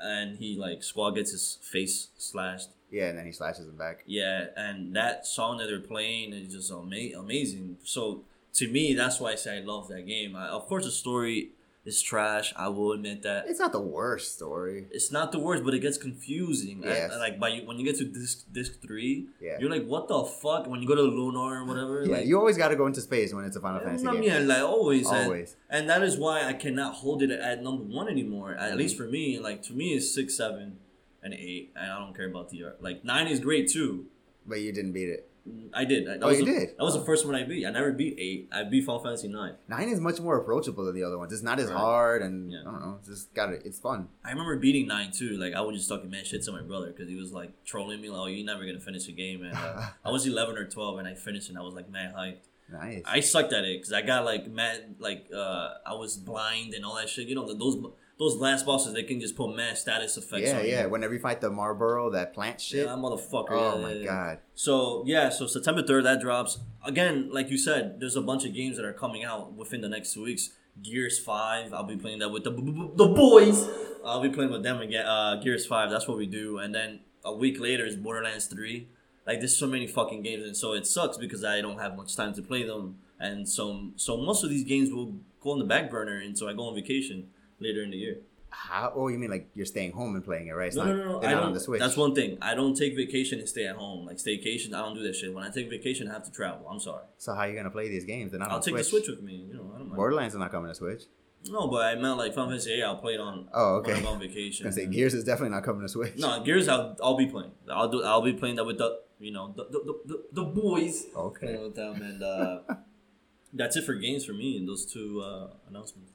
[0.00, 2.70] and he like Squall gets his face slashed.
[2.90, 4.02] yeah, and then he slashes him back.
[4.06, 7.76] Yeah, and that song that they're playing is just ama- amazing.
[7.84, 8.24] So
[8.54, 10.36] to me, that's why I say I love that game.
[10.36, 11.50] I, of course, the story
[11.84, 12.52] is trash.
[12.56, 13.46] I will admit that.
[13.48, 14.86] It's not the worst story.
[14.92, 16.82] It's not the worst, but it gets confusing.
[16.84, 17.10] Yes.
[17.10, 19.56] And, like by you, when you get to disc disc three, Yeah.
[19.58, 20.68] you're like, what the fuck?
[20.68, 23.00] When you go to Lunar or whatever, Yeah, like, you always got to go into
[23.00, 24.46] space when it's a Final I Fantasy mean, game.
[24.46, 25.56] like always, Always.
[25.68, 28.54] And, that is why I cannot hold it at number one anymore.
[28.54, 28.76] At Mhm.
[28.76, 30.78] least for me, like to me, it's six, seven,
[31.20, 32.80] and eight, and I don't care about the art.
[32.82, 34.06] Like nine is great too.
[34.46, 35.28] But you didn't beat it.
[35.74, 36.06] I did.
[36.06, 36.68] That Oh, was you the, did?
[36.78, 37.66] That was the first one I beat.
[37.66, 38.48] I never beat eight.
[38.52, 39.54] I beat Final Fantasy nine.
[39.68, 41.32] Nine is much more approachable than the other ones.
[41.32, 41.76] It's not as Right.
[41.78, 42.60] hard, and Yeah.
[42.60, 42.96] I don't know.
[43.00, 43.62] It's just got it.
[43.64, 44.08] It's fun.
[44.24, 45.30] I remember beating nine too.
[45.38, 48.00] Like I was just talking man shit to my brother because he was like trolling
[48.00, 50.66] me, like, "Oh, you're never gonna finish a game." And uh, I was eleven or
[50.68, 52.46] twelve, and I finished, and I was like mad hyped.
[52.70, 53.02] Nice.
[53.04, 56.84] I sucked at it because I got like mad, like uh, I was blind and
[56.86, 57.26] all that shit.
[57.28, 57.76] You know, those
[58.22, 60.48] those last bosses they can just put mad status effects.
[60.48, 60.82] yeah, on yeah.
[60.82, 60.88] You.
[60.88, 62.86] Whenever you fight the Malboro, that plant shit.
[62.86, 63.50] Yeah, that motherfucker.
[63.50, 64.38] oh yeah, my yeah, god.
[64.54, 66.58] So yeah, so September third that drops.
[66.84, 69.88] Again, like you said, there's a bunch of games that are coming out within the
[69.88, 70.50] next two weeks.
[70.80, 73.68] Gears Five, I'll be playing that with the b- b- the boys.
[74.04, 75.04] I'll be playing with them again.
[75.04, 76.58] Uh, Gears Five, that's what we do.
[76.58, 78.88] And then a week later is Borderlands Three.
[79.26, 82.16] Like there's so many fucking games, and so it sucks because I don't have much
[82.16, 82.98] time to play them.
[83.18, 86.52] And so so most of these games will go on the back burner until I
[86.52, 87.28] go on vacation
[87.62, 88.18] later in the year.
[88.50, 88.92] How?
[88.94, 90.66] Oh, you mean like you're staying home and playing it, right?
[90.66, 91.26] It's No, not, no, no, no.
[91.26, 91.42] I don't.
[91.44, 91.80] on the Switch.
[91.80, 92.36] That's one thing.
[92.42, 94.04] I don't take vacation and stay at home.
[94.04, 95.32] Like staycation, I don't do that shit.
[95.32, 96.66] When I take vacation, I have to travel.
[96.68, 97.04] I'm sorry.
[97.16, 98.32] So how are you gonna play these games?
[98.32, 98.84] They're not I'll take Switch.
[98.84, 99.46] the Switch with me.
[99.48, 99.96] You know, I don't mind.
[99.96, 101.04] Borderlands is not coming to Switch.
[101.48, 103.48] No, but I meant like Final Fantasy VIII, I'll play it on.
[103.54, 103.98] Oh, When okay.
[104.00, 104.64] I'm on vacation.
[104.64, 106.16] gonna say Gears is definitely not coming to Switch.
[106.18, 106.68] No, Gears.
[106.68, 107.52] I'll, I'll be playing.
[107.70, 108.04] I'll do.
[108.04, 111.06] I'll be playing that with the you know the the, the, the, boys.
[111.16, 111.56] Okay.
[111.56, 112.60] With them, and uh,
[113.54, 116.12] that's it for games for me and those two uh, announcements.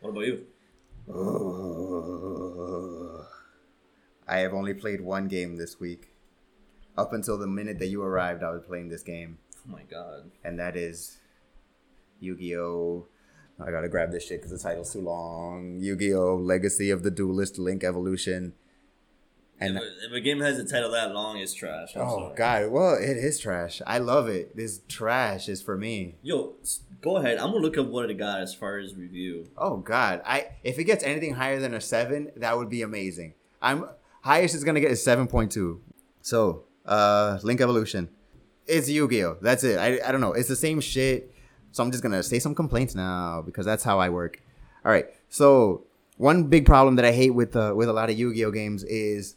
[0.00, 0.44] What about you?
[1.94, 3.26] Oh.
[4.26, 6.08] I have only played one game this week.
[6.96, 10.30] Up until the minute that you arrived, I was playing this game, Oh my god.
[10.44, 11.18] and that is
[12.20, 13.06] Yu-Gi-Oh.
[13.64, 15.78] I gotta grab this shit because the title's too long.
[15.80, 16.36] Yu-Gi-Oh!
[16.36, 18.54] Legacy of the Duelist: Link Evolution.
[19.60, 21.94] And if, a, if a game has a title that long, it's trash.
[21.94, 22.34] I'm oh sorry.
[22.36, 23.80] god, well it is trash.
[23.86, 24.56] I love it.
[24.56, 26.16] This trash is for me.
[26.22, 26.54] Yo,
[27.00, 27.38] go ahead.
[27.38, 29.46] I'm gonna look up what it got as far as review.
[29.56, 30.22] Oh God!
[30.24, 33.34] I if it gets anything higher than a seven, that would be amazing.
[33.62, 33.86] I'm
[34.22, 35.80] highest it's gonna get is seven point two.
[36.20, 38.08] So, uh, Link Evolution,
[38.66, 39.38] it's Yu-Gi-Oh.
[39.40, 39.78] That's it.
[39.78, 40.32] I I don't know.
[40.32, 41.34] It's the same shit.
[41.72, 44.42] So I'm just gonna say some complaints now because that's how I work.
[44.84, 45.06] All right.
[45.28, 48.84] So one big problem that I hate with uh, with a lot of Yu-Gi-Oh games
[48.84, 49.36] is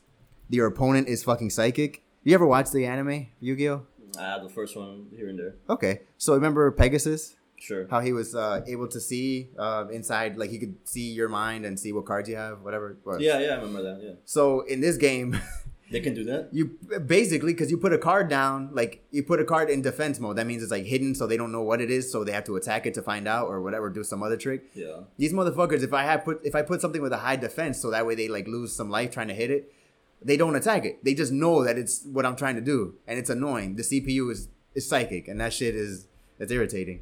[0.49, 2.03] your opponent is fucking psychic.
[2.23, 3.83] You ever watch the anime Yu-Gi-Oh?
[4.19, 5.55] I have the first one here and there.
[5.69, 6.01] Okay.
[6.17, 7.35] So remember Pegasus?
[7.59, 7.87] Sure.
[7.89, 11.65] how he was uh, able to see uh, inside, like he could see your mind
[11.65, 12.91] and see what cards you have, whatever.
[12.91, 13.19] it was.
[13.21, 13.99] Yeah, yeah, I remember that.
[14.03, 15.39] Yeah, So in this game,
[15.91, 16.49] they can do that.
[16.51, 20.19] you basically because you put a card down, like you put a card in defense
[20.19, 20.35] mode.
[20.35, 22.43] That means it's like hidden, so they don't know what it is, so they have
[22.45, 24.65] to attack it to find out or whatever, do some other trick.
[24.75, 25.01] Yeah.
[25.17, 27.89] These motherfuckers, if I have put if I put something with a high defense, so
[27.91, 29.73] that way they like lose some life trying to hit it,
[30.21, 31.03] they don't attack it.
[31.03, 33.77] They just know that it's what I'm trying to do, and it's annoying.
[33.77, 36.07] The CPU is is psychic, and that shit is
[36.39, 37.01] it's irritating.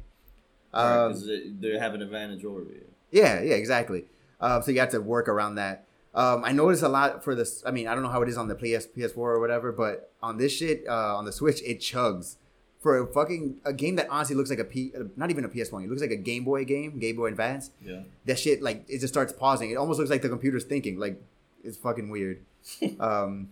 [0.74, 2.84] Right, Um, they have an advantage over you.
[3.10, 4.04] Yeah, yeah, exactly.
[4.40, 5.86] Um, so you have to work around that.
[6.14, 7.62] Um, I noticed a lot for this.
[7.66, 10.12] I mean, I don't know how it is on the PS PS4 or whatever, but
[10.22, 12.36] on this shit uh, on the Switch, it chugs
[12.80, 15.48] for a fucking a game that honestly looks like a P, uh, not even a
[15.48, 15.84] PS1.
[15.84, 17.70] It looks like a Game Boy game, Game Boy Advance.
[17.84, 18.02] Yeah.
[18.24, 19.70] That shit like it just starts pausing.
[19.70, 20.98] It almost looks like the computer's thinking.
[20.98, 21.20] Like
[21.62, 22.40] it's fucking weird.
[23.00, 23.50] um,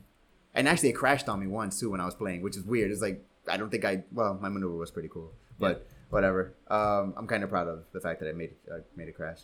[0.55, 2.91] and actually, it crashed on me once too when I was playing, which is weird.
[2.91, 6.55] It's like I don't think I well, my maneuver was pretty cool, but whatever.
[6.69, 9.17] Um, I'm kind of proud of the fact that I made it, uh, made it
[9.17, 9.41] crash.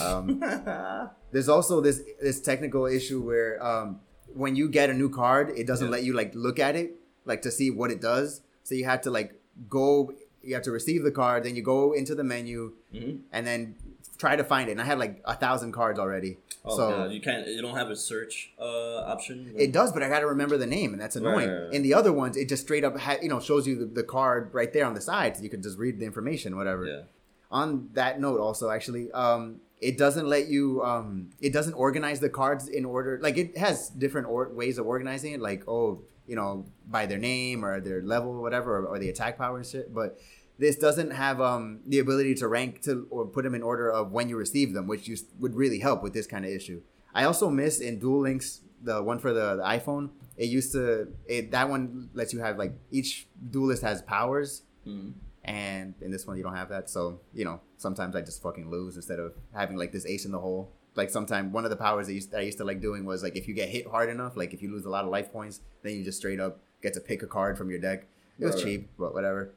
[0.00, 0.40] Um,
[1.32, 4.00] there's also this this technical issue where um,
[4.34, 5.92] when you get a new card, it doesn't Yeah.
[5.92, 8.40] let you like look at it like to see what it does.
[8.64, 10.12] So you have to like go.
[10.42, 13.20] You have to receive the card, then you go into the menu, Mhm.
[13.32, 13.74] and then
[14.18, 14.72] try to find it.
[14.72, 16.38] And I had like a thousand cards already.
[16.64, 17.46] Oh so god, you can't.
[17.46, 19.52] You don't have a search uh, option.
[19.56, 21.48] it does, but I got to remember the name, and that's annoying.
[21.48, 21.72] Right.
[21.72, 24.02] In the other ones, it just straight up ha- you know shows you the, the
[24.02, 26.86] card right there on the side, so you can just read the information, whatever.
[26.86, 27.02] Yeah.
[27.50, 30.82] On that note, also actually, um, it doesn't let you.
[30.82, 33.18] Um, it doesn't organize the cards in order.
[33.22, 37.18] Like it has different or- ways of organizing it, like oh, you know, by their
[37.18, 39.94] name or their level, or whatever, or, or the attack power and shit.
[39.94, 40.18] But
[40.58, 44.10] this doesn't have um, the ability to rank to or put them in order of
[44.12, 46.80] when you receive them, which you would really help with this kind of issue.
[47.14, 50.10] I also miss in Duel Links the one for the, the iPhone.
[50.36, 55.14] It used to it that one lets you have like each duelist has powers, Mhm.
[55.44, 56.88] and in this one you don't have that.
[56.90, 60.32] So you know sometimes I just fucking lose instead of having like this ace in
[60.32, 60.72] the hole.
[60.94, 63.22] Like sometimes one of the powers that, used, that I used to like doing was
[63.22, 65.32] like if you get hit hard enough, like if you lose a lot of life
[65.32, 68.06] points, then you just straight up get to pick a card from your deck.
[68.38, 68.64] It was Right.
[68.64, 69.54] cheap, but whatever.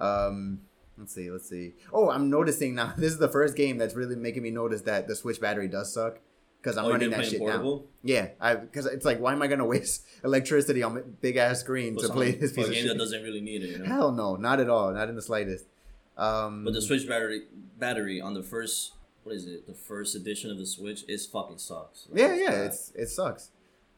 [0.00, 0.60] Um,
[0.98, 1.74] let's see, let's see.
[1.92, 2.94] Oh, I'm noticing now.
[2.98, 5.92] This is the first game that's really making me notice that the Switch battery does
[5.92, 6.18] suck
[6.62, 7.82] because I'm Oh, running that shit now.
[8.02, 11.60] Yeah, I because it's like, why am I gonna waste electricity on a big ass
[11.60, 12.92] screen to play this piece a of game shit?
[12.92, 13.70] that doesn't really need it.
[13.70, 13.84] You know?
[13.86, 15.66] Hell no, not at all, not in the slightest.
[16.16, 17.42] Um, But the Switch battery
[17.78, 19.66] battery on the first what is it?
[19.66, 22.08] The first edition of the Switch is fucking sucks.
[22.12, 23.50] yeah, yeah, Uh, it's it sucks.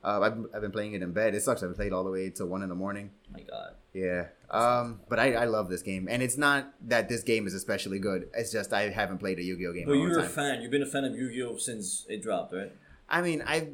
[0.05, 1.35] Uh, I've, I've been playing it in bed.
[1.35, 1.63] It sucks.
[1.63, 3.11] I've played all the way till one in the morning.
[3.33, 3.75] my god.
[3.95, 4.27] Yeah.
[4.51, 7.99] Um, but I, I love this game, and it's not that this game is especially
[7.99, 8.29] good.
[8.35, 9.85] It's just I haven't played a Yu-Gi-Oh game.
[9.87, 10.63] But in a long you're a fan.
[10.63, 12.73] You've been a fan of Yu-Gi-Oh since it dropped, right?
[13.09, 13.69] I mean, I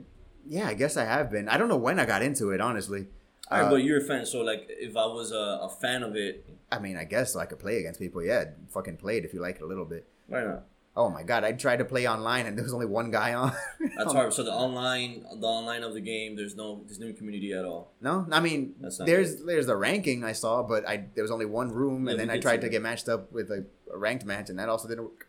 [0.46, 1.48] yeah, I guess I have been.
[1.48, 3.06] I don't know when I got into it, honestly.
[3.50, 6.02] All right, Uh, but you're a fan, so like, if I was a, a fan
[6.02, 8.22] of it, I mean, I guess so I could play against people.
[8.22, 10.06] Yeah, fucking play it if you like it a little bit.
[10.26, 10.64] why not?
[11.00, 13.52] Oh my god, I tried to play online and there was only one guy on.
[13.96, 14.32] That's hard.
[14.34, 17.92] So the online, the online of the game, there's no, there's no community at all.
[18.00, 21.30] No, I mean, That's not there's there's the ranking I saw, but I there was
[21.30, 23.96] only one room, Yeah, and then I tried to get matched up with a, a
[23.96, 25.28] ranked match, and that also didn't work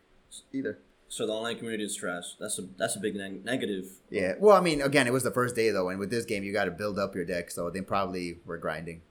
[0.51, 0.79] either.
[1.12, 2.36] So the online community is trash.
[2.39, 3.86] That's a that's a big neg- negative.
[4.10, 6.43] Yeah, well, I mean, again, it was the first day though, and with this game,
[6.43, 9.01] you got to build up your deck, so they probably were grinding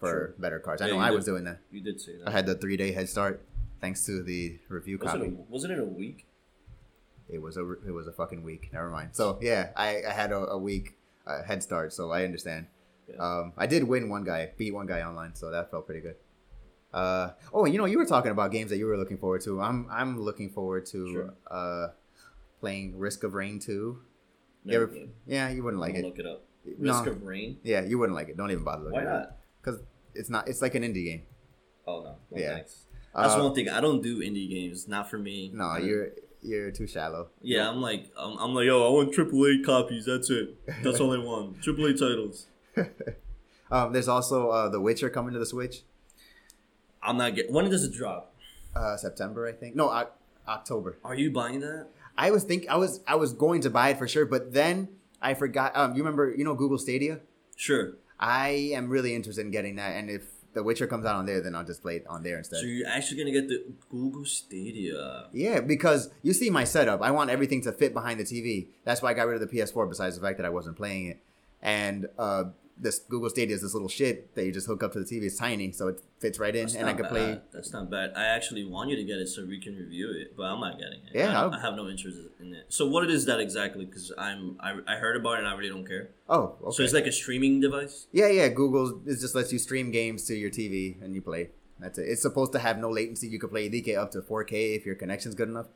[0.00, 0.34] for Sure.
[0.38, 0.82] better cards.
[0.82, 1.16] I Yeah, know I did.
[1.16, 1.60] was doing that.
[1.70, 2.28] You did say that.
[2.28, 3.42] I had the three day head start
[3.84, 6.26] thanks to the review was it, a, was it in a week?
[7.28, 8.70] It was a it was a fucking week.
[8.72, 9.10] Never mind.
[9.12, 10.94] So yeah, I, I had a, a week
[11.26, 12.66] uh, head start, so I understand.
[13.08, 13.16] Yeah.
[13.16, 16.16] Um, I did win one guy, beat one guy online, so that felt pretty good.
[16.94, 19.60] Uh, oh, you know, you were talking about games that you were looking forward to.
[19.60, 21.34] I'm I'm looking forward to Sure.
[21.50, 21.88] uh,
[22.60, 23.72] playing Risk of Rain 2.
[23.72, 24.00] You
[24.64, 26.04] Never ever- yeah, you wouldn't like it.
[26.04, 26.44] look it up.
[26.78, 26.92] No.
[26.92, 27.58] Risk of Rain.
[27.62, 28.38] Yeah, you wouldn't like it.
[28.38, 29.04] Don't even bother looking.
[29.04, 29.36] Why not?
[29.60, 29.80] Because
[30.14, 30.48] it's not.
[30.48, 31.22] It's like an indie game.
[31.86, 32.16] Oh no.
[32.30, 32.54] no Yeah.
[32.54, 32.86] Thanks.
[33.14, 33.68] That's Uh, one thing.
[33.68, 34.88] I don't do indie games.
[34.88, 35.50] Not for me.
[35.54, 36.08] No, you're
[36.42, 37.28] you're too shallow.
[37.40, 40.04] Yeah, I'm like, I'm, I'm like, yo, I want AAA copies.
[40.06, 40.56] That's it.
[40.82, 41.60] That's all I want.
[41.62, 42.46] AAA titles.
[43.70, 45.82] Um, there's also uh, The Witcher coming to the Switch.
[47.02, 47.52] I'm not getting.
[47.52, 48.32] When does it drop?
[48.76, 49.74] Uh, September, I think.
[49.74, 50.98] No, Oc October.
[51.02, 51.86] Are you buying that?
[52.16, 54.88] I was think I was I was going to buy it for sure, but then
[55.20, 55.74] I forgot.
[55.76, 57.20] Um, you remember you know Google Stadia?
[57.56, 57.94] Sure.
[58.20, 60.22] I am really interested in getting that, and if
[60.54, 62.60] The Witcher comes out on there, then I'll just play it on there instead.
[62.60, 65.26] So you're actually gonna get the Google Stadia.
[65.32, 67.02] Yeah, because you see my setup.
[67.02, 68.68] I want everything to fit behind the TV.
[68.84, 69.88] That's why I got rid of the PS4.
[69.88, 71.20] Besides the fact that I wasn't playing it,
[71.60, 72.44] and uh,
[72.76, 75.24] this Google Stadia is this little shit that you just hook up to the TV.
[75.24, 77.40] It's tiny, so it fits right in, That's and I can play.
[77.52, 78.12] That's not bad.
[78.16, 80.78] I actually want you to get it so we can review it, but I'm not
[80.78, 81.10] getting it.
[81.14, 82.66] Yeah, I, I'll- have no interest in it.
[82.68, 83.84] So what it is that exactly?
[83.84, 86.10] Because I'm I, I heard about it and I really don't care.
[86.28, 86.76] Oh, okay.
[86.76, 88.06] So it's like a streaming device.
[88.12, 88.48] Yeah, yeah.
[88.48, 91.50] Google it just lets you stream games to your TV and you play.
[91.78, 92.08] That's it.
[92.08, 93.28] It's supposed to have no latency.
[93.28, 95.66] You can play DK up to 4K if your connection's good enough.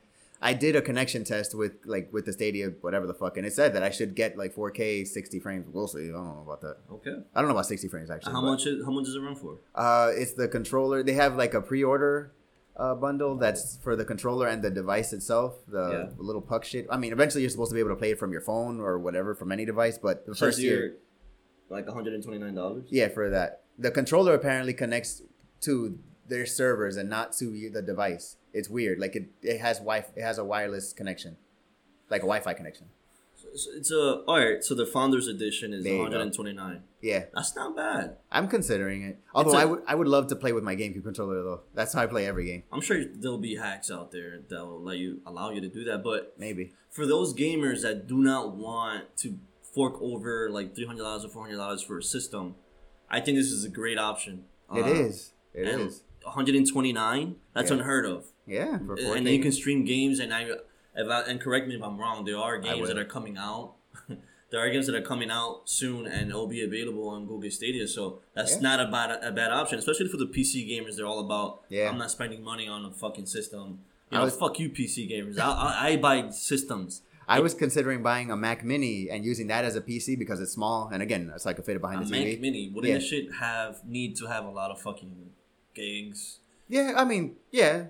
[0.41, 3.51] I did a connection test with like with the Stadia, whatever the fuck, and it
[3.53, 5.67] said that I should get like 4K 60 frames.
[5.71, 6.05] We'll see.
[6.09, 6.77] I don't know about that.
[6.91, 7.15] Okay.
[7.35, 8.31] I don't know about 60 frames actually.
[8.31, 8.65] How but- much?
[8.65, 9.57] Is, how much does it run for?
[9.75, 11.03] Uh, it's the controller.
[11.03, 12.31] They have like a pre-order
[12.77, 15.55] uh, bundle that's for the controller and the device itself.
[15.67, 16.09] The Yeah.
[16.17, 16.87] little puck shit.
[16.89, 18.97] I mean, eventually you're supposed to be able to play it from your phone or
[18.97, 20.95] whatever from any device, but the So first year.
[21.69, 22.85] like 129 dollars.
[22.89, 23.63] Yeah, for that.
[23.77, 25.21] The controller apparently connects
[25.61, 28.37] to their servers and not to the device.
[28.53, 28.99] It's weird.
[28.99, 31.37] Like it, it has wi it has a wireless connection,
[32.09, 32.87] like a Wi-Fi connection.
[33.55, 34.63] So it's a all right.
[34.63, 36.03] So the Founders Edition is There you go.
[36.03, 36.83] 129.
[37.01, 38.17] Yeah, That's not bad.
[38.31, 39.19] I'm considering it.
[39.33, 41.61] Although a- I would I would love to play with my GameCube controller though.
[41.73, 42.63] That's how I play every game.
[42.71, 45.83] I'm sure there'll be hacks out there that will let you allow you to do
[45.85, 46.03] that.
[46.03, 46.73] But Maybe.
[46.91, 49.39] for those gamers that do not want to
[49.73, 52.55] fork over like three hundred dollars or four hundred dollars for a system,
[53.09, 54.43] I think this is a great option.
[54.75, 55.31] It Uh, is.
[55.53, 56.03] It is.
[56.35, 57.35] 129.
[57.53, 57.77] That's Yeah.
[57.77, 58.25] unheard of.
[58.47, 58.77] Yeah.
[58.79, 59.17] For 4K.
[59.17, 60.41] and then you can stream games and I,
[60.95, 62.25] if I and correct me if I'm wrong.
[62.25, 63.75] There are games that are coming out.
[64.51, 67.87] there are games that are coming out soon and it'll be available on Google Stadia.
[67.87, 68.61] So that's Yeah.
[68.61, 70.95] not a bad a bad option, especially for the PC gamers.
[70.97, 71.61] They're all about.
[71.69, 71.89] Yeah.
[71.89, 73.79] I'm not spending money on a fucking system.
[74.11, 75.39] You I know, was- fuck you, PC gamers.
[75.39, 77.03] I, I, I buy systems.
[77.27, 80.51] I was considering buying a Mac Mini and using that as a PC because it's
[80.53, 82.39] small and again, it's like a fit it A behind the Mac TV.
[82.41, 82.71] Mini.
[82.73, 82.97] Wouldn't Yeah.
[82.99, 85.29] shit have need to have a lot of fucking
[85.79, 86.39] gigs?
[86.67, 87.87] Yeah, I mean, yeah,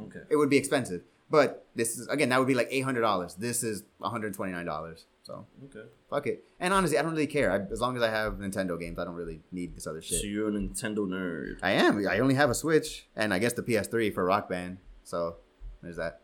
[0.00, 0.20] Okay.
[0.30, 3.34] it would be expensive, but this is again that would be like eight hundred dollars.
[3.34, 5.06] This is one hundred twenty nine dollars.
[5.22, 5.86] So Okay.
[6.10, 6.44] fuck it.
[6.60, 7.50] And honestly, I don't really care.
[7.50, 10.20] I, as long as I have Nintendo games, I don't really need this other shit.
[10.20, 11.58] So you're a Nintendo nerd.
[11.62, 12.06] I am.
[12.06, 14.78] I only have a Switch, and I guess the PS3 for Rock Band.
[15.02, 15.36] So
[15.82, 16.20] there's that.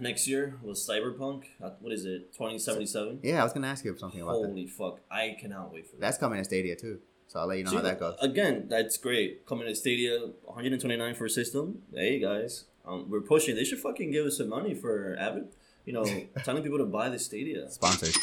[0.00, 1.44] Next year was Cyberpunk.
[1.62, 2.32] Uh, What is it?
[2.32, 3.20] 2077.
[3.22, 4.48] Yeah, I was gonna ask you something about that.
[4.48, 5.00] Holy fuck!
[5.10, 6.00] I cannot wait for that.
[6.00, 7.00] That's coming to Stadia too.
[7.28, 8.16] So I'll let you know See, how that goes.
[8.20, 9.46] Again, that's great.
[9.46, 11.82] Coming to Stadia, 129 for a system.
[11.92, 13.56] Hey guys, um, we're pushing.
[13.56, 15.48] They should fucking give us some money for Avid.
[15.84, 16.04] You know,
[16.44, 17.68] telling people to buy the Stadia.
[17.70, 18.14] Sponsored.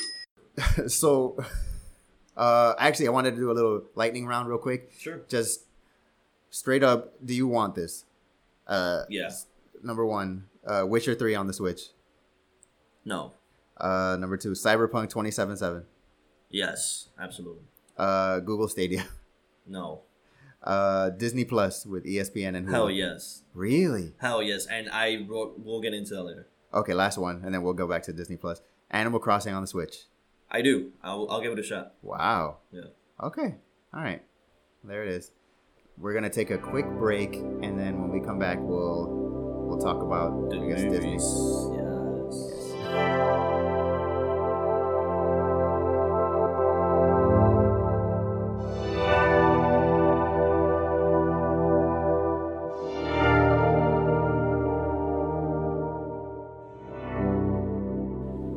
[0.91, 1.37] so,
[2.37, 4.91] uh, actually, I wanted to do a little lightning round real quick.
[4.97, 5.21] Sure.
[5.27, 5.65] Just
[6.49, 8.05] straight up, do you want this?
[8.67, 9.31] Uh, Yeah.
[9.81, 11.89] Number one, uh, Witcher Three on the Switch.
[13.03, 13.33] No.
[13.75, 15.83] Uh, number two, Cyberpunk 2077.
[16.49, 17.09] Yes.
[17.19, 17.63] Absolutely.
[17.97, 19.05] Uh, Google Stadia.
[19.65, 20.01] No.
[20.61, 22.71] Uh, Disney Plus with ESPN and Hulu.
[22.71, 23.43] Hell yes.
[23.53, 24.11] Really?
[24.19, 24.65] Hell yes.
[24.65, 25.55] And I wrote.
[25.57, 26.47] We'll get into that later.
[26.73, 28.61] Okay, last one, and then we'll go back to Disney Plus.
[28.91, 30.07] Animal Crossing on the Switch.
[30.51, 30.91] I do.
[31.01, 31.93] I'll, I'll give it a shot.
[32.01, 32.57] Wow.
[32.73, 32.81] Yeah.
[33.21, 33.55] Okay.
[33.93, 34.21] All right.
[34.83, 35.31] There it is.
[35.97, 39.07] We're gonna take a quick break, and then when we come back, we'll
[39.67, 40.99] we'll talk about The I guess Disney.
[40.99, 41.23] movies.
[41.71, 43.22] Yes.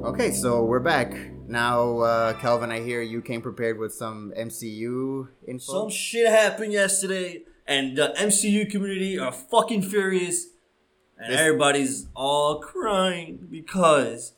[0.06, 1.12] Okay, so we're back
[1.48, 1.98] now.
[1.98, 5.72] Uh, Kelvin, I hear you came prepared with some MCU info.
[5.72, 10.46] Some shit happened yesterday, and the MCU community are fucking furious,
[11.18, 14.34] and This- everybody's all crying because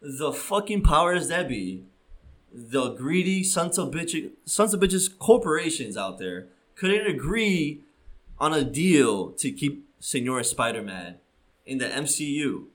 [0.00, 1.84] the fucking powers that be,
[2.50, 7.82] the greedy sons of bitches, sons of bitches corporations out there couldn't agree
[8.38, 11.16] on a deal to keep Senor Spider-Man
[11.66, 12.68] in the MCU.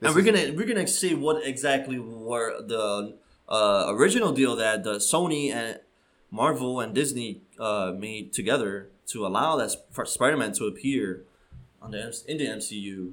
[0.00, 3.16] This and we're gonna we're gonna see what exactly were the
[3.48, 5.80] uh, original deal that the Sony and
[6.30, 11.24] Marvel and Disney uh, made together to allow that Sp- Spider-Man to appear
[11.80, 13.12] on the in the MCU,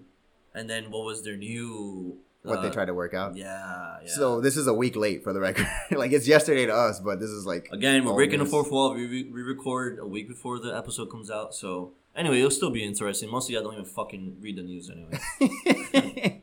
[0.54, 3.38] and then what was their new what they uh, tried to work out.
[3.38, 4.10] Yeah, yeah.
[4.10, 5.67] So this is a week late for the record.
[5.91, 8.93] like it's yesterday to us, but this is like Again, we're breaking the fourth wall.
[8.93, 11.56] We, we record a week before the episode comes out.
[11.56, 13.30] So, anyway, it'll still be interesting.
[13.30, 16.41] Most of y'all don't even fucking read the news anyway.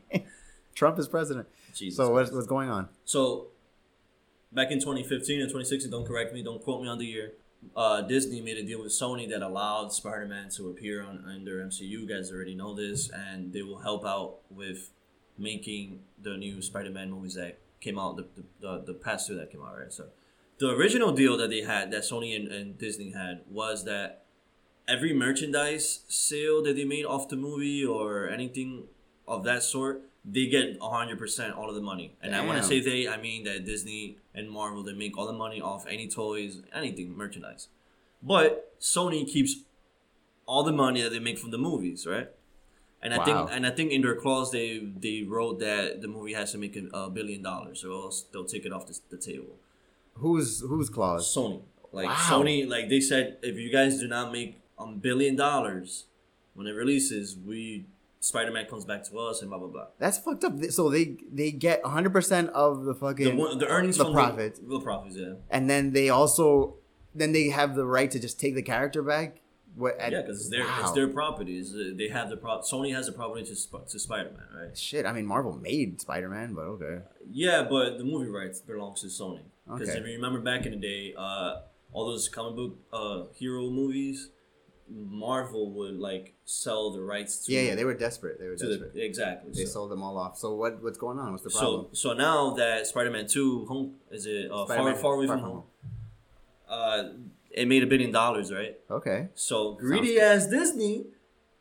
[0.81, 1.47] Trump is president.
[1.75, 2.89] Jesus so what's, what's going on?
[3.05, 3.49] So,
[4.51, 7.33] back in 2015 and 2016, don't correct me, don't quote me on the year.
[7.75, 11.81] Uh, Disney made a deal with Sony that allowed Spider-Man to appear on, their MCU.
[11.81, 14.89] You guys already know this, and they will help out with
[15.37, 19.51] making the new Spider-Man movies that came out, the, the, the, the past two that
[19.51, 19.93] came out, right?
[19.93, 20.05] So,
[20.57, 24.23] the original deal that they had, that Sony and, and Disney had, was that
[24.87, 28.85] every merchandise sale that they made off the movie or anything
[29.27, 32.13] of that sort, they get 100% all of the money.
[32.21, 35.25] And I want to say they, I mean that Disney and Marvel, they make all
[35.25, 37.67] the money off any toys, anything, merchandise.
[38.21, 39.55] But Sony keeps
[40.45, 42.29] all the money that they make from the movies, right?
[43.03, 46.33] And I think, and I think in their clause they they wrote that the movie
[46.33, 49.17] has to make a, a billion dollars, or else they'll take it off the, the
[49.17, 49.55] table.
[50.15, 51.33] Who's who's clause?
[51.35, 51.61] Sony.
[51.91, 52.15] Like Wow.
[52.29, 56.05] Sony, like they said, if you guys do not make a billion dollars
[56.53, 57.85] when it releases, we
[58.23, 59.87] Spider Man comes back to us and blah blah blah.
[59.97, 60.53] That's fucked up.
[60.69, 64.13] So they they get 100 percent of the fucking The, one- the earnings the from
[64.13, 66.75] profit, the, the profits, yeah, and then they also
[67.13, 69.41] then they have the right to just take the character back.
[69.73, 69.97] What?
[69.99, 71.73] at- yeah, because it's their it's their properties.
[71.73, 74.77] Uh, They have the pro- Sony has the property to Sp- to Spider Man, right?
[74.77, 76.99] Shit, I mean Marvel made Spider Man, but okay.
[77.31, 79.41] Yeah, but the movie rights belongs to Sony.
[79.65, 79.99] Because Okay.
[79.99, 81.61] if you remember back in the day, uh,
[81.93, 84.29] all those comic book uh, hero movies,
[84.93, 88.39] Marvel would like sell the rights to Yeah, yeah, they were desperate.
[88.39, 88.93] They were desperate.
[88.93, 89.51] the, exactly.
[89.53, 89.71] They so.
[89.71, 90.37] sold them all off.
[90.37, 91.31] So what what's going on?
[91.31, 91.87] What's the problem?
[91.93, 95.39] So so now that Spider-Man Two, home is it uh, far far away Far from
[95.39, 95.63] From home?
[96.67, 97.03] Uh,
[97.51, 98.77] it made a billion dollars, right?
[98.89, 99.27] okay.
[99.35, 101.05] So greedy as Disney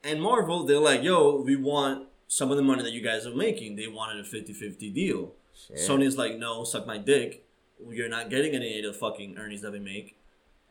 [0.05, 3.35] and Marvel, they're like, yo, we want some of the money that you guys are
[3.35, 3.77] making.
[3.77, 5.33] They wanted a 50-50 deal.
[5.53, 5.79] Shit.
[5.79, 7.45] Sony's like, no, suck my dick.
[7.89, 10.17] You're not getting any of the fucking earnings that we make.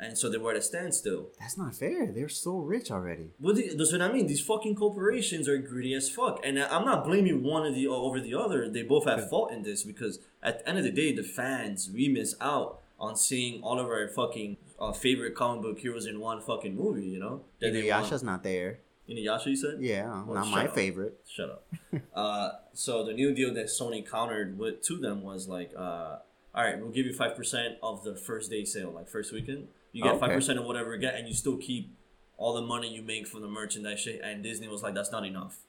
[0.02, 1.28] And so they were at a standstill.
[1.40, 2.08] That's not fair.
[2.14, 3.32] They're so rich already.
[3.38, 4.28] What the, that's what I mean.
[4.28, 8.22] These fucking corporations are greedy as fuck, and I'm not blaming one of the over
[8.22, 8.70] the other.
[8.70, 11.90] They both have fault in this because at the end of the day, the fans
[11.94, 16.22] we miss out on seeing all of our fucking uh, favorite comic book heroes in
[16.22, 17.06] one fucking movie.
[17.06, 17.74] You know that.
[17.74, 18.80] Inuyasha's not there.
[19.10, 19.78] Inuyasha, you said?
[19.80, 20.76] Yeah, Well, not my up.
[20.76, 21.20] favorite.
[21.28, 21.66] Shut up.
[22.16, 26.18] uh, so the new deal that Sony countered with to them was like, uh,
[26.54, 29.68] all right, we'll give you five percent of the first day sale, like first weekend.
[29.92, 30.20] You get Okay.
[30.20, 31.96] five percent of whatever you get, and you still keep
[32.38, 34.22] all the money you make from the merchandise shit.
[34.24, 35.60] And Disney was like, that's not enough.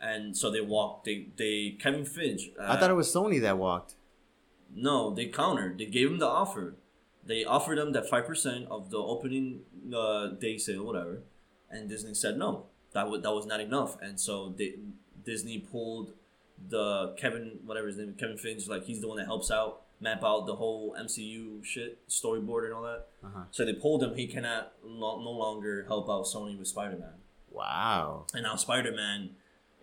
[0.00, 1.04] And so they walked.
[1.04, 2.50] They they Kevin Finch.
[2.58, 3.94] Uh, I thought it was Sony that walked.
[4.74, 5.78] no, they countered.
[5.78, 6.74] They gave him the offer.
[7.24, 9.60] They offered them that five percent of the opening
[9.96, 11.22] uh, day sale, whatever,
[11.70, 12.66] and Disney said no.
[12.94, 14.74] That was that was not enough, and so they,
[15.24, 16.14] Disney pulled
[16.68, 20.22] the Kevin whatever his name, Kevin Finch, like he's the one that helps out map
[20.24, 23.06] out the whole MCU shit, storyboard and all that.
[23.24, 23.44] Uh-huh.
[23.52, 24.14] So they pulled him.
[24.16, 27.14] He cannot lo- no longer help out Sony with Spider Man,
[27.50, 28.26] Wow.
[28.34, 29.30] and now Spider Man.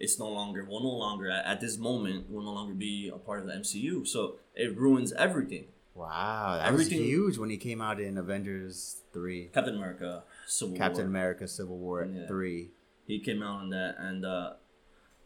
[0.02, 3.18] It's no longer will no longer at, at this moment will no longer be a
[3.18, 4.08] part of the MCU.
[4.08, 5.66] So it ruins everything.
[5.94, 6.56] Wow.
[6.58, 9.50] That Everything- was huge when he came out in Avengers 3.
[9.54, 11.08] Captain America, Civil Captain War.
[11.10, 12.28] America Civil War Yeah.
[12.28, 12.70] 3.
[13.08, 14.54] He came out on that, and uh,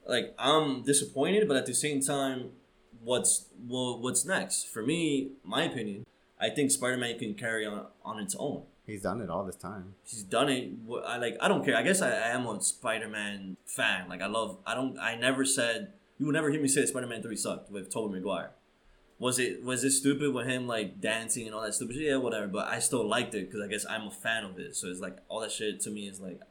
[0.08, 2.50] like I'm disappointed, but at the same time,
[3.04, 5.32] what's well, what's next for me?
[5.44, 6.06] My opinion,
[6.40, 8.64] I think Spider-Man can carry on on its own.
[8.86, 9.96] He's done it all this time.
[10.06, 10.72] He's done it.
[11.06, 11.38] I like.
[11.40, 11.76] I don't care.
[11.76, 14.10] I guess I, I am a Spider-Man fan.
[14.10, 14.58] Like I love.
[14.66, 14.98] I don't.
[15.00, 18.52] I never said you would never hear me say Spider-Man Three sucked with Tobey Maguire.
[19.20, 22.04] Was it was it stupid with him like dancing and all that stupid shit?
[22.04, 22.48] Yeah, whatever.
[22.48, 24.76] But I still liked it because I guess I'm a fan of it.
[24.76, 26.42] So it's like all that shit to me is like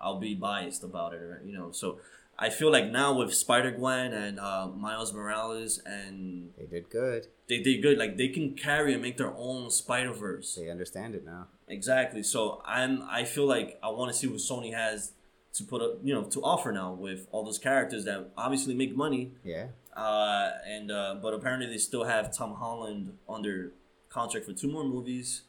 [0.00, 1.72] I'll be biased about it, or, you know.
[1.72, 1.98] So
[2.46, 7.22] I feel like now with Spider Gwen and uh, Miles Morales and They did good.
[7.48, 7.96] they did good.
[8.02, 10.48] Like they can carry and make their own Spider Verse.
[10.60, 11.42] They understand it now.
[11.68, 12.22] Exactly.
[12.34, 12.40] So
[12.76, 12.92] I'm.
[13.18, 15.12] I feel like I want to see what Sony has
[15.58, 18.92] to put up, you know, to offer now with all those characters that obviously make
[18.96, 19.22] money.
[19.44, 19.66] Yeah.
[19.96, 23.02] Uh, and uh, but apparently they still have Tom Holland
[23.36, 23.72] under
[24.08, 25.42] contract for two more movies,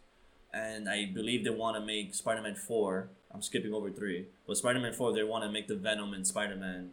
[0.53, 3.09] and I believe they want to make Spider-Man four.
[3.33, 6.91] I'm skipping over three, but Spider-Man four they want to make the Venom and Spider-Man.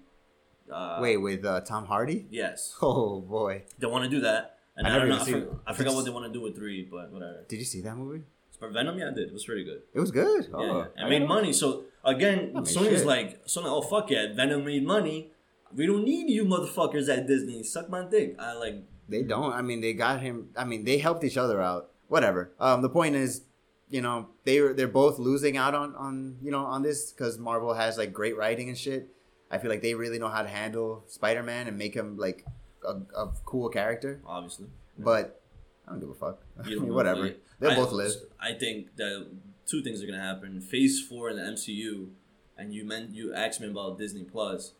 [0.72, 2.26] Uh, Wait, with uh, Tom Hardy?
[2.30, 3.64] Yes, Oh boy.
[3.78, 5.36] they want to do that, and I I, never don't know.
[5.36, 7.44] I, for, I forgot what they want to do with three, but whatever.
[7.48, 8.22] Did you see that movie?
[8.60, 9.28] But Venom, yeah, I did.
[9.28, 9.82] It was pretty good.
[9.94, 10.44] It was good.
[10.50, 11.52] Yeah, Oh, and I made money.
[11.52, 13.06] So again, Sony's shit.
[13.06, 15.32] like, Sony, oh fuck yeah, Venom made money.
[15.74, 17.62] We don't need you motherfuckers at Disney.
[17.62, 18.36] Suck my dick.
[18.38, 18.82] I like.
[19.08, 19.52] They don't.
[19.52, 20.50] I mean, they got him.
[20.56, 21.90] I mean, they helped each other out.
[22.08, 22.52] Whatever.
[22.60, 23.42] Um, the point is,
[23.90, 27.38] you know, they were they're both losing out on on you know on this because
[27.38, 29.08] Marvel has like great writing and shit.
[29.50, 32.44] I feel like they really know how to handle Spider Man and make him like
[32.86, 34.20] a, a cool character.
[34.24, 35.40] Obviously, But
[35.86, 36.40] I don't give a fuck.
[36.62, 37.22] I You don't mean, whatever.
[37.22, 38.12] like, They'll I- both live.
[38.40, 39.26] I think that
[39.66, 40.60] two things are gonna happen.
[40.60, 42.10] Phase four in the MCU,
[42.56, 44.72] and you meant you asked me about Disney Plus.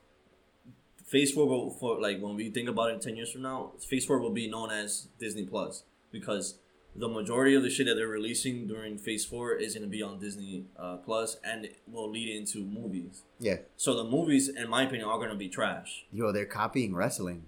[1.04, 4.06] Phase four will for like when we think about it ten years from now, Phase
[4.06, 5.82] four will be known as Disney Plus
[6.12, 6.58] because
[6.94, 10.18] the majority of the shit that they're releasing during Phase four is gonna be on
[10.18, 13.22] Disney uh, Plus, and it will lead into movies.
[13.38, 13.58] Yeah.
[13.76, 16.04] So the movies, in my opinion, are gonna be trash.
[16.12, 17.44] Yo, they're copying wrestling.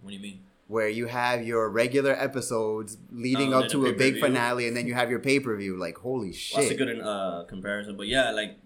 [0.00, 0.40] What do you mean?
[0.66, 4.76] Where you have your regular episodes leading Oh, up to a a big finale, and
[4.76, 5.76] then you have your pay per view.
[5.76, 6.58] Like, holy shit!
[6.58, 7.96] That's a good uh, comparison.
[7.96, 8.56] But yeah, like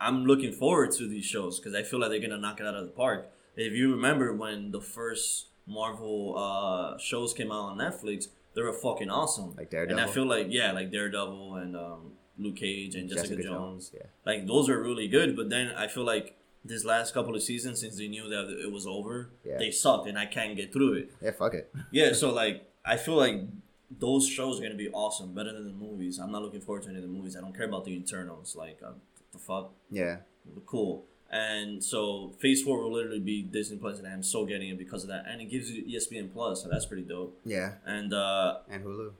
[0.00, 2.74] I'm looking forward to these shows because I feel like they're gonna knock it out
[2.74, 3.30] of the park.
[3.56, 8.26] If you remember when the first Marvel uh, shows came out on Netflix,
[8.56, 9.54] they were fucking awesome.
[9.56, 10.00] Like Daredevil.
[10.00, 13.90] And I feel like yeah, like Daredevil and um, Luke Cage and Jessica, Jessica Jones.
[13.90, 14.06] Jones, yeah.
[14.24, 15.36] Like those are really good.
[15.36, 18.72] But then I feel like this last couple of seasons, since they knew that it
[18.72, 19.58] was over, Yeah.
[19.58, 21.12] they sucked and I can't get through it.
[21.22, 21.72] Yeah, fuck it.
[21.92, 23.36] Yeah, so like I feel like
[23.90, 26.18] those shows are gonna be awesome, better than the movies.
[26.18, 27.36] I'm not looking forward to any of the movies.
[27.36, 28.56] I don't care about the internals.
[28.56, 28.92] Like, uh,
[29.32, 30.16] the fuck, Yeah.
[30.66, 31.04] cool.
[31.30, 35.02] And so Phase Four will literally be Disney Plus, and I'm so getting it because
[35.02, 35.24] of that.
[35.28, 37.38] And it gives you ESPN Plus, so that's pretty dope.
[37.44, 37.72] Yeah.
[37.84, 39.10] And uh, And Hulu.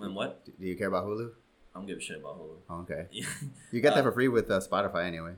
[0.00, 0.44] and what?
[0.58, 1.30] Do you care about Hulu?
[1.74, 2.56] I don't give a shit about Hulu.
[2.70, 3.06] Oh, okay.
[3.72, 5.34] You get that Uh, for free with uh, Spotify anyway.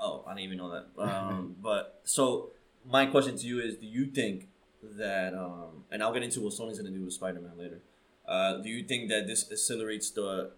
[0.00, 0.86] Oh, I didn't even know that.
[0.98, 2.50] Um, but so
[2.84, 4.48] my question to you is: Do you think
[4.96, 5.34] that?
[5.34, 7.80] Um, and I'll get into what Sony's gonna do with Spider-Man later.
[8.26, 10.52] Uh, do you think that this accelerates the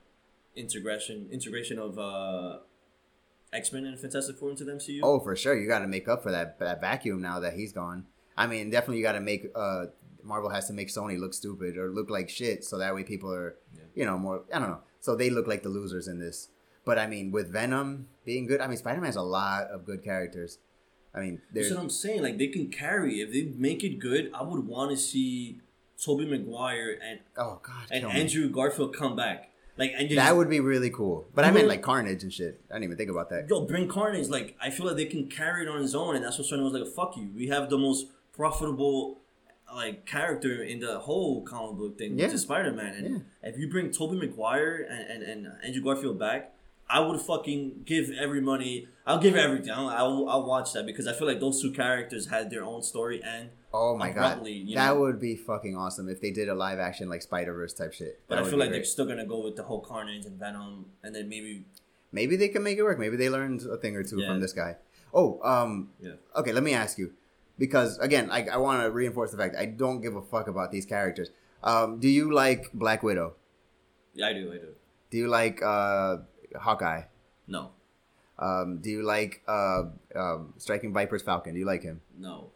[0.54, 2.58] integration integration of uh,
[3.52, 5.00] X Men and Fantastic Four into the MCU?
[5.02, 5.58] Oh, for sure.
[5.58, 8.06] You got to make up for that that vacuum now that he's gone.
[8.36, 9.86] I mean, definitely you got to make uh
[10.24, 13.32] Marvel has to make Sony look stupid or look like shit, so that way people
[13.32, 13.80] are, Yeah.
[13.94, 14.44] you know, more.
[14.54, 14.80] I don't know.
[15.00, 16.48] So they look like the losers in this.
[16.84, 19.84] But I mean, with Venom being good, I mean, Spider Man has a lot of
[19.84, 20.58] good characters.
[21.14, 22.22] I mean, That's what I'm saying.
[22.22, 23.20] Like they can carry.
[23.20, 25.60] If they make it good, I would want to see
[26.02, 28.04] Tobey Maguire and oh god, and.
[28.06, 29.50] Andrew Garfield come back.
[29.82, 31.26] Like and that would be really cool.
[31.34, 32.60] But I meant like Carnage and shit.
[32.70, 33.48] I didn't even think about that.
[33.48, 34.28] Yo, bring Carnage.
[34.28, 36.62] Like, I feel like they can carry it on his own, and that's what Sony
[36.62, 36.86] was like.
[36.94, 37.28] Fuck you.
[37.34, 39.18] We have the most profitable
[39.74, 42.26] like character in the whole comic book thing, Yeah.
[42.26, 42.94] which is Spider Man.
[42.94, 46.51] And if you bring Tobey Maguire and, and, and Andrew Garfield back,
[46.92, 48.86] I would fucking give every money.
[49.06, 49.70] I'll give everything.
[49.70, 52.82] I'll, I'll, I'll watch that because I feel like those two characters had their own
[52.82, 53.48] story and.
[53.74, 55.00] Oh my god, you that know?
[55.00, 58.20] would be fucking awesome if they did a live action like Spider Verse type shit.
[58.28, 58.78] But That I feel like great.
[58.80, 61.64] they're still gonna go with the whole Carnage and Venom, and then maybe
[62.12, 62.98] maybe they can make it work.
[62.98, 64.28] Maybe they learned a thing or two Yeah.
[64.28, 64.76] from this guy.
[65.14, 66.12] Oh, um, Yeah.
[66.36, 66.52] okay.
[66.52, 67.14] Let me ask you,
[67.58, 70.70] because again, I, I want to reinforce the fact I don't give a fuck about
[70.70, 71.30] these characters.
[71.62, 73.36] Um, do you like Black Widow?
[74.14, 74.68] yeah, I do, I do.
[75.10, 76.18] Do you like uh,
[76.60, 77.02] Hawkeye?
[77.46, 77.70] No,
[78.38, 79.84] Um, do you like uh,
[80.14, 81.54] um, Striking Viper's Falcon?
[81.54, 82.00] Do you like him?
[82.18, 82.50] no.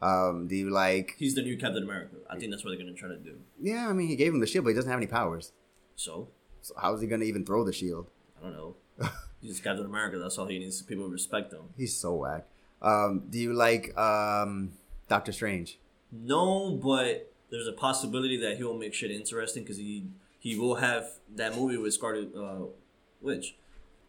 [0.00, 1.16] Um, do you like?
[1.18, 2.14] He's the new Captain America.
[2.30, 3.34] I think that's what they're gonna try to do.
[3.60, 5.50] Yeah, I mean, he gave him the shield, but he doesn't have any powers.
[5.96, 6.28] So
[6.62, 8.06] So how is he gonna even throw the shield?
[8.38, 8.76] I don't know.
[9.40, 10.18] He's Captain America.
[10.18, 10.80] That's all he needs.
[10.82, 11.62] People respect him.
[11.76, 12.46] He's so whack.
[12.80, 14.70] Um, do you like um,
[15.08, 15.80] Doctor Strange?
[16.12, 20.04] No, but there's a possibility that he'll make shit interesting because he
[20.38, 22.66] he will have that movie with Scarlet uh,
[23.20, 23.56] Witch.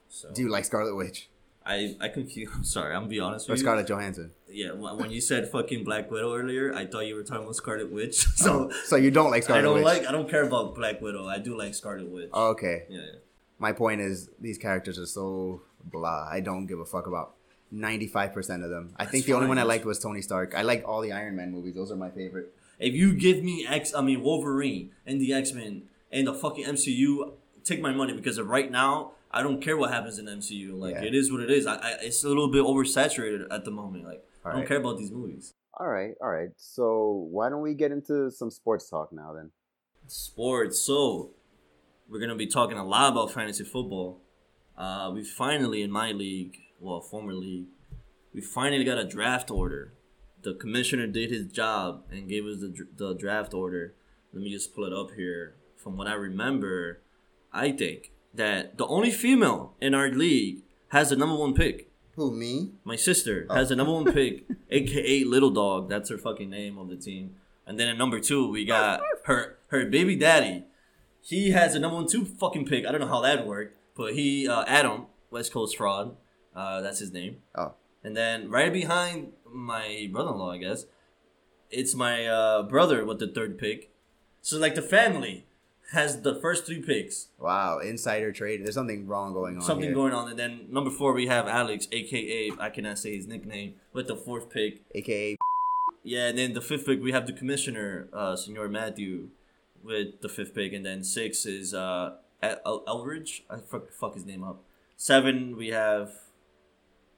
[0.10, 1.30] So Do you like Scarlet Witch
[1.66, 2.50] I I confuse.
[2.56, 2.96] I'm sorry.
[2.96, 3.66] I'm gonna be honest or with you.
[3.66, 4.32] Scarlett Johansson?
[4.50, 7.92] Yeah, when you said fucking Black Widow earlier, I thought you were talking about Scarlet
[7.92, 8.26] Witch.
[8.42, 9.62] Oh, so so you don't like Scarlet.
[9.62, 9.70] Witch.
[9.70, 10.00] I don't Witch?
[10.04, 10.08] like.
[10.08, 11.28] I don't care about Black Widow.
[11.28, 12.30] I do like Scarlet Witch.
[12.34, 12.86] Oh, okay.
[12.90, 13.20] yeah, yeah.
[13.60, 16.28] My point is these characters are so blah.
[16.32, 17.36] I don't give a fuck about
[17.72, 18.94] ninety five percent of them.
[18.96, 20.56] I That's think the only one I liked was Tony Stark.
[20.56, 21.76] I like all the Iron Man movies.
[21.76, 22.54] Those are my favorite.
[22.80, 26.66] If you give me X, I mean Wolverine and the X Men and the fucking
[26.66, 27.34] MCU,
[27.64, 30.74] take my money because right now, I don't care what happens in MCU.
[30.78, 31.04] Like Yeah.
[31.04, 31.68] it is what it is.
[31.68, 34.06] I, I it's a little bit oversaturated at the moment.
[34.06, 35.54] Like I don't care about these movies.
[35.80, 36.50] All right, all right.
[36.58, 39.52] So why don't we get into some sports talk now then?
[40.08, 40.80] Sports.
[40.80, 41.32] So
[42.10, 44.22] we're gonna be talking a lot about fantasy football.
[44.78, 47.68] Uh, we finally in my league well, former league,
[48.34, 49.94] we finally got a draft order.
[50.42, 53.96] The commissioner did his job and gave us the, the draft order.
[54.34, 55.56] Let me just pull it up here.
[55.76, 57.02] From what I remember,
[57.54, 61.92] I think that the only female in our league has the number one pick.
[62.16, 62.72] Who me?
[62.84, 65.90] My sister has the number one pick, aka Little Dog.
[65.90, 67.36] That's her fucking name of the team.
[67.66, 70.66] And then at number two, we got her her baby daddy.
[71.22, 72.86] He has the number one two fucking pick.
[72.86, 76.16] I don't know how that worked, but he uh, Adam West Coast fraud.
[76.56, 77.38] Uh, that's his name.
[77.56, 77.74] Oh,
[78.04, 80.86] And then right behind my brother-in-law, I guess,
[81.70, 83.92] it's my uh, brother with the third pick.
[84.42, 85.46] So like the family
[85.92, 87.28] has the first three picks.
[87.40, 87.80] wow!
[87.80, 88.64] Insider trade.
[88.64, 89.62] There's something wrong going on.
[89.62, 89.96] Something here.
[89.96, 93.76] going on, and then number four we have Alex, aka I cannot say his nickname,
[93.94, 94.82] with the fourth pick.
[94.94, 95.38] AKA.
[96.04, 99.30] Yeah, and then the fifth pick we have the commissioner, uh, Senor Matthew,
[99.84, 103.42] with the fifth pick, and then six is uh, El- El- Elridge.
[103.50, 104.64] I fuck, fuck his name up.
[104.96, 106.12] Seven we have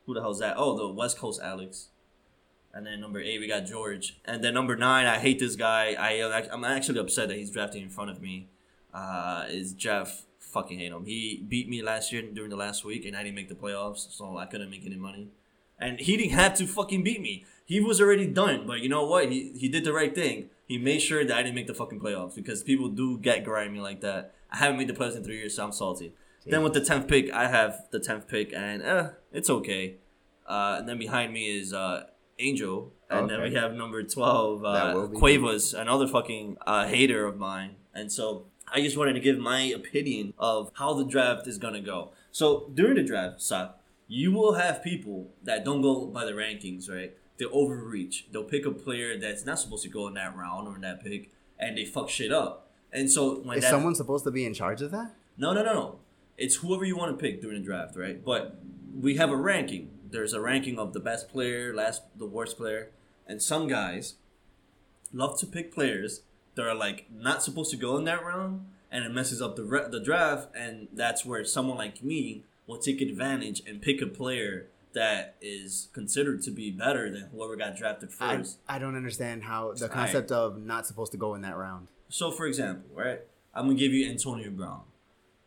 [0.05, 0.55] who the hell's that?
[0.57, 1.89] Oh, the West Coast Alex.
[2.73, 5.93] And then number eight we got George, and then number nine I hate this guy.
[5.99, 8.47] I I'm actually upset that he's drafting in front of me.
[8.93, 10.25] Uh, is Jeff?
[10.39, 11.05] Fucking hate him.
[11.05, 14.11] He beat me last year during the last week, and I didn't make the playoffs,
[14.11, 15.29] so I couldn't make any money.
[15.79, 17.45] And he didn't have to fucking beat me.
[17.65, 18.67] He was already done.
[18.67, 19.31] But you know what?
[19.31, 20.49] He he did the right thing.
[20.67, 23.79] He made sure that I didn't make the fucking playoffs because people do get grimy
[23.79, 24.33] like that.
[24.51, 26.13] I haven't made the playoffs in three years, so I'm salty.
[26.45, 29.97] Then with the tenth pick, I have the tenth pick, and eh, it's okay.
[30.47, 32.07] Uh, and then behind me is uh,
[32.39, 37.37] Angel, and then we have number twelve, uh, That Cuevas, another fucking uh, hater of
[37.37, 37.75] mine.
[37.93, 41.81] And so I just wanted to give my opinion of how the draft is gonna
[41.81, 42.11] go.
[42.31, 43.71] So during the draft, Sa,
[44.07, 47.15] you will have people that don't go by the rankings, right?
[47.37, 48.27] They overreach.
[48.31, 51.03] They'll pick a player that's not supposed to go in that round or in that
[51.03, 52.69] pick, and they fuck shit up.
[52.93, 55.13] And so when Is that, someone supposed to be in charge of that?
[55.37, 55.99] no, no, no, no.
[56.37, 58.23] It's whoever you want to pick during the draft, right?
[58.23, 58.59] But
[58.99, 59.89] we have a ranking.
[60.09, 62.91] There's a ranking of the best player, last the worst player,
[63.27, 64.15] and some guys
[65.13, 66.21] love to pick players
[66.55, 69.63] that are like not supposed to go in that round, and it messes up the
[69.63, 74.07] re- the draft, and that's where someone like me will take advantage and pick a
[74.07, 78.57] player that is considered to be better than whoever got drafted first.
[78.67, 81.87] I don't understand how the concept of not supposed to go in that round.
[82.09, 83.21] So, for example, right,
[83.53, 84.81] I'm gonna give you Antonio Brown.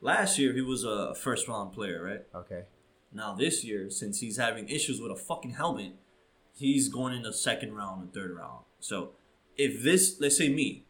[0.01, 2.23] Last year, he was a first round player, right?
[2.35, 2.65] Okay.
[3.13, 5.93] Now this year, since he's having issues with a fucking helmet,
[6.55, 8.65] he's going in the second round and third round.
[8.81, 9.11] So
[9.57, 10.84] if this, let's say me,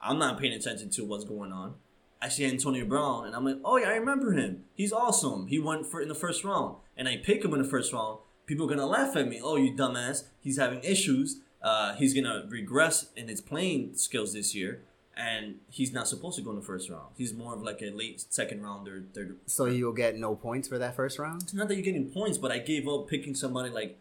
[0.00, 1.74] I'm not paying attention to what's going on.
[2.20, 4.64] I see Antonio Brown and I'm like, oh yeah, I remember him.
[4.74, 5.46] He's awesome.
[5.46, 8.18] He went for in the first round, and I pick him in the first round.
[8.46, 9.40] People are gonna laugh at me.
[9.42, 10.24] Oh, you dumbass.
[10.40, 11.40] He's having issues.
[11.62, 14.82] Uh, he's gonna regress in his playing skills this year,
[15.16, 17.08] and he's not supposed to go in the first round.
[17.16, 20.78] He's more of like a late second rounder, third So you'll get no points for
[20.78, 21.42] that first round?
[21.42, 24.00] it's not that you're getting points, but I gave up picking somebody like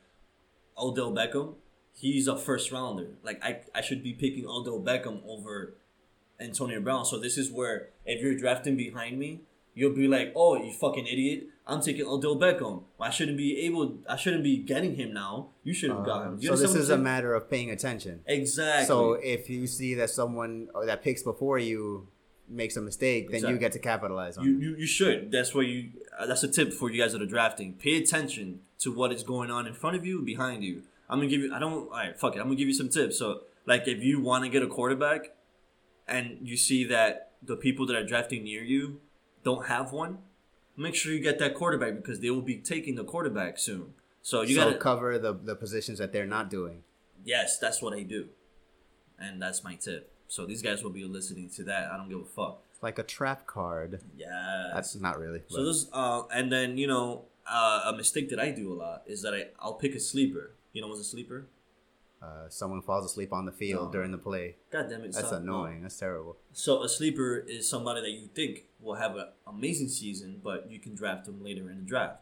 [0.78, 1.56] Odell Beckham.
[1.94, 3.10] He's a first rounder.
[3.24, 5.76] Like I, I should be picking Odell Beckham over
[6.40, 7.06] Antonio Brown.
[7.06, 9.42] So this is where if you're drafting behind me,
[9.74, 11.48] you'll be like, "Oh, you fucking idiot!
[11.66, 12.84] I'm taking Odell Beckham.
[13.00, 13.98] I shouldn't be able.
[14.10, 15.50] I shouldn't be getting him now.
[15.64, 17.72] You should have got him." Um, You so this is what a matter of paying
[17.72, 18.22] attention.
[18.26, 18.86] exactly.
[18.86, 22.08] So if you see that someone or that picks before you
[22.50, 25.32] makes a mistake, then you get to capitalize on You, you, you should.
[25.32, 25.92] That's where you.
[26.18, 27.74] Uh, that's a tip for you guys that are drafting.
[27.74, 30.84] Pay attention to what is going on in front of you behind you.
[31.10, 31.54] I'm gonna give you.
[31.54, 31.74] I don't.
[31.74, 32.40] All right, fuck it.
[32.40, 33.18] I'm gonna give you some tips.
[33.20, 35.36] So, like, if you want to get a quarterback,
[36.08, 39.02] and you see that the people that are drafting near you
[39.44, 40.20] don't have one,
[40.76, 43.94] make sure you get that quarterback because they will be taking the quarterback soon.
[44.22, 44.78] So you so gotta.
[44.78, 46.84] cover the, the positions that they're not doing.
[47.24, 48.28] yes, that's what I do,
[49.20, 50.12] and that's my tip.
[50.28, 51.90] So these guys will be listening to that.
[51.92, 52.62] I don't give a fuck.
[52.74, 54.02] It's like a trap card.
[54.18, 54.72] Yeah.
[54.74, 55.42] That's not really.
[55.48, 58.76] So but- this, uh, and then you know, uh, a mistake that I do a
[58.76, 60.52] lot is that I I'll pick a sleeper.
[60.74, 61.46] You know what's a sleeper?
[62.22, 63.92] Uh, someone falls asleep on the field No.
[63.92, 64.56] during the play.
[64.72, 65.14] God damn it!
[65.14, 65.42] That's stop.
[65.42, 65.82] annoying.
[65.84, 66.38] That's terrible.
[66.54, 70.80] So a sleeper is somebody that you think will have an amazing season, but you
[70.80, 72.18] can draft them later in the draft,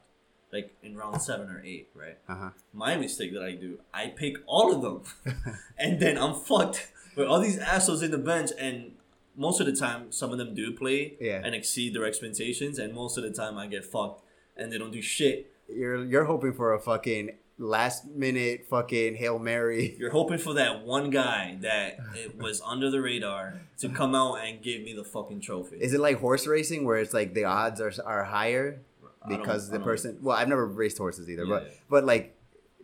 [0.52, 2.18] like in round seven or eight, right?
[2.28, 2.50] Uh huh.
[2.74, 5.36] My mistake that I do, I pick all of them,
[5.78, 8.92] and then I'm fucked with all these assholes in the bench, and
[9.38, 11.42] most of the time, some of them do play Yeah.
[11.44, 14.24] and exceed their expectations, and most of the time, I get fucked,
[14.58, 15.52] and they don't do shit.
[15.70, 19.96] You're you're hoping for a fucking last minute fucking hail mary.
[20.00, 24.36] You're hoping for that one guy that it was under the radar to come out
[24.36, 25.78] and give me the fucking trophy.
[25.78, 28.82] Is it like horse racing where it's like the odds are are higher
[29.28, 30.20] because the person?
[30.22, 31.50] Well, I've never raced horses either, Yeah.
[31.50, 32.38] but but like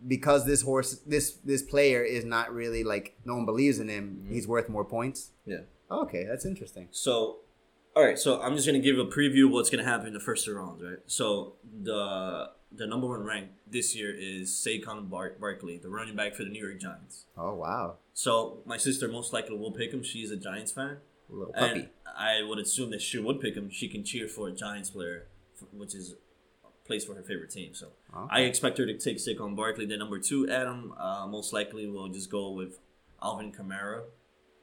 [0.08, 4.22] because this horse this this player is not really like no one believes in him.
[4.24, 4.34] Mm-hmm.
[4.34, 5.32] He's worth more points.
[5.46, 5.62] Yeah.
[5.92, 6.88] Okay, that's interesting.
[6.92, 7.40] So,
[7.96, 8.18] all right.
[8.18, 10.56] So I'm just gonna give a preview of what's gonna happen in the first two
[10.56, 11.00] rounds, right?
[11.08, 16.36] So the the number one rank this year is Saquon Bar- Barkley, the running back
[16.36, 17.26] for the New York Giants.
[17.38, 20.04] Oh wow, So my sister most likely will pick him.
[20.04, 20.98] She's a Giants fan,
[21.30, 21.80] a little puppy.
[21.82, 23.70] and I would assume that she would pick him.
[23.70, 25.28] She can cheer for a Giants player,
[25.74, 26.14] which is
[26.64, 27.74] a place for her favorite team.
[27.74, 28.28] So Okay.
[28.30, 29.86] I expect her to take Saquon Barkley.
[29.86, 32.80] The number two, Adam, uh, most likely will just go with
[33.22, 34.04] Alvin Kamara.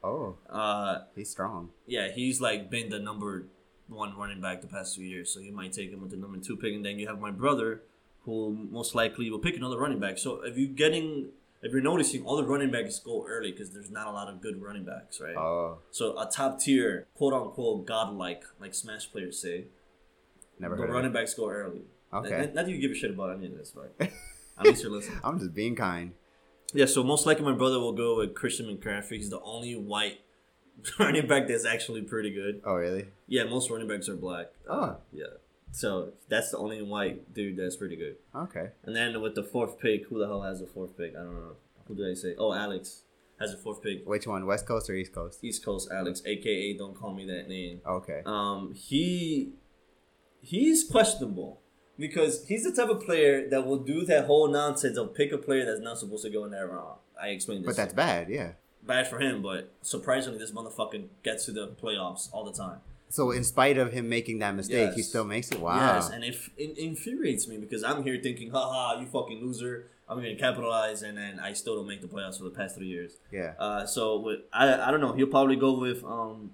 [0.03, 1.69] oh, Uh, he's strong.
[1.85, 3.47] yeah, he's like been the number
[3.87, 6.37] one running back the past two years, so you might take him with the number
[6.39, 6.73] two pick.
[6.73, 7.81] And then you have my brother,
[8.29, 10.17] who most likely will pick another running back.
[10.17, 11.29] So if you're getting,
[11.61, 14.41] if you're noticing, all the running backs go early because there's not a lot of
[14.41, 15.35] good running backs, right?
[15.35, 19.65] Oh, so a top tier, quote unquote, godlike, like Smash players say,
[20.59, 21.81] never the running backs go early.
[22.13, 22.29] Okay.
[22.29, 23.93] Not, not that you give a shit about any of this, but
[24.57, 25.19] at least you're listening.
[25.23, 26.13] I'm just being kind.
[26.73, 29.17] Yeah, so most likely my brother will go with Christian McCaffrey.
[29.17, 30.19] He's the only white
[30.99, 32.61] running back that's actually pretty good.
[32.63, 33.07] Oh really?
[33.27, 34.47] Yeah, most running backs are black.
[34.69, 35.25] Oh, Yeah.
[35.71, 38.15] So that's the only white dude that's pretty good.
[38.35, 38.69] okay.
[38.83, 41.13] And then with the fourth pick, who the hell has the fourth pick?
[41.15, 41.55] I don't know.
[41.87, 42.35] Who did I say?
[42.37, 43.03] Oh, Alex
[43.39, 44.07] has the fourth pick.
[44.07, 44.45] Which one?
[44.45, 45.43] West Coast or East Coast?
[45.43, 47.81] East Coast Alex, aka don't call me that name.
[47.87, 48.21] Okay.
[48.25, 49.53] Um, he
[50.41, 51.61] he's questionable
[51.97, 55.37] because he's the type of player that will do that whole nonsense of pick a
[55.37, 56.97] player that's not supposed to go in that round.
[57.21, 57.67] I explained this.
[57.67, 58.29] But that's bad.
[58.29, 58.51] Yeah.
[58.83, 62.79] bad for him, but surprisingly, this motherfucker gets to the playoffs all the time.
[63.09, 65.59] So in spite of him making that mistake, he still makes it.
[65.59, 65.75] Wow.
[65.95, 69.87] Yes, and if it infuriates me because I'm here thinking, haha, you fucking loser.
[70.07, 72.87] I'm gonna capitalize, and then I still don't make the playoffs for the past three
[72.87, 73.17] years.
[73.31, 73.53] yeah.
[73.59, 75.13] Uh, so with, I I don't know.
[75.13, 76.51] He'll probably go with um,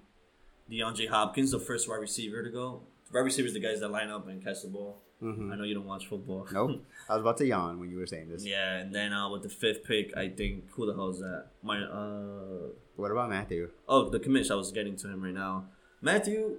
[0.72, 2.82] DeAndre Hopkins, the first wide receiver to go.
[3.14, 5.01] Wide receivers, the guys that line up and catch the ball.
[5.20, 6.47] hmm I know you don't watch football.
[6.51, 6.84] Nope.
[7.10, 8.45] I was about to yawn when you were saying this.
[8.45, 11.47] yeah, and then uh, with the fifth pick, I think who the hell is that?
[11.64, 13.70] My uh What about Matthew?
[13.88, 14.51] oh the commish.
[14.51, 15.66] I was getting to him right now.
[16.01, 16.57] Matthew,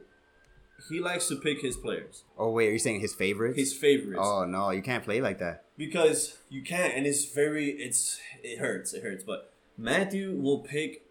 [0.88, 3.58] he likes to pick his players, Oh wait, are you saying his favorites?
[3.58, 4.20] his favorites.
[4.22, 5.64] Oh no, you can't play like that.
[5.76, 9.24] because you can't and it's very it's it hurts it hurts.
[9.24, 11.02] But matthew will pick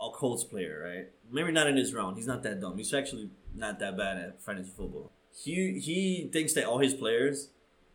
[0.00, 1.06] a colts player right?
[1.30, 2.16] Maybe not in his round.
[2.16, 2.76] He's not that dumb.
[2.76, 5.10] He's actually not that bad at fantasy football.
[5.34, 7.48] He he thinks that all his players